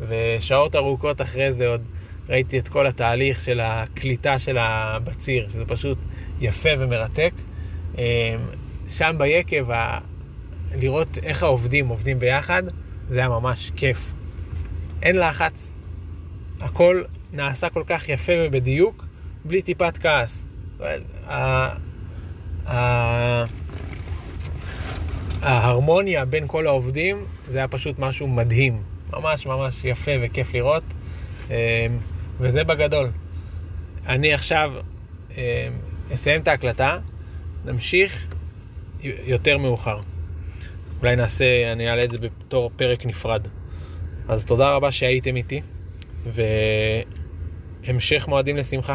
ושעות 0.00 0.76
ארוכות 0.76 1.20
אחרי 1.20 1.52
זה 1.52 1.68
עוד 1.68 1.82
ראיתי 2.28 2.58
את 2.58 2.68
כל 2.68 2.86
התהליך 2.86 3.40
של 3.40 3.60
הקליטה 3.62 4.38
של 4.38 4.58
הבציר, 4.58 5.48
שזה 5.48 5.64
פשוט 5.64 5.98
יפה 6.40 6.68
ומרתק. 6.78 7.32
אמ, 7.98 8.02
שם 8.88 9.14
ביקב, 9.18 9.70
לראות 10.74 11.18
איך 11.22 11.42
העובדים 11.42 11.88
עובדים 11.88 12.18
ביחד, 12.18 12.62
זה 13.08 13.18
היה 13.18 13.28
ממש 13.28 13.72
כיף. 13.76 14.12
אין 15.02 15.16
לחץ, 15.16 15.70
הכל 16.60 17.02
נעשה 17.32 17.68
כל 17.68 17.82
כך 17.86 18.08
יפה 18.08 18.32
ובדיוק, 18.36 19.04
בלי 19.44 19.62
טיפת 19.62 19.98
כעס. 19.98 20.46
ההרמוניה 25.42 26.24
בין 26.24 26.44
כל 26.46 26.66
העובדים 26.66 27.16
זה 27.48 27.58
היה 27.58 27.68
פשוט 27.68 27.98
משהו 27.98 28.28
מדהים, 28.28 28.82
ממש 29.12 29.46
ממש 29.46 29.84
יפה 29.84 30.12
וכיף 30.22 30.54
לראות. 30.54 30.82
אמ, 31.50 31.54
וזה 32.40 32.64
בגדול. 32.64 33.10
אני 34.06 34.34
עכשיו 34.34 34.72
אה, 35.36 35.68
אסיים 36.14 36.40
את 36.40 36.48
ההקלטה, 36.48 36.98
נמשיך 37.64 38.26
יותר 39.02 39.58
מאוחר. 39.58 40.00
אולי 41.02 41.16
נעשה, 41.16 41.72
אני 41.72 41.90
אעלה 41.90 42.02
את 42.04 42.10
זה 42.10 42.18
בתור 42.18 42.70
פרק 42.76 43.06
נפרד. 43.06 43.42
אז 44.28 44.44
תודה 44.44 44.74
רבה 44.74 44.92
שהייתם 44.92 45.36
איתי, 45.36 45.60
והמשך 47.84 48.28
מועדים 48.28 48.56
לשמחה. 48.56 48.94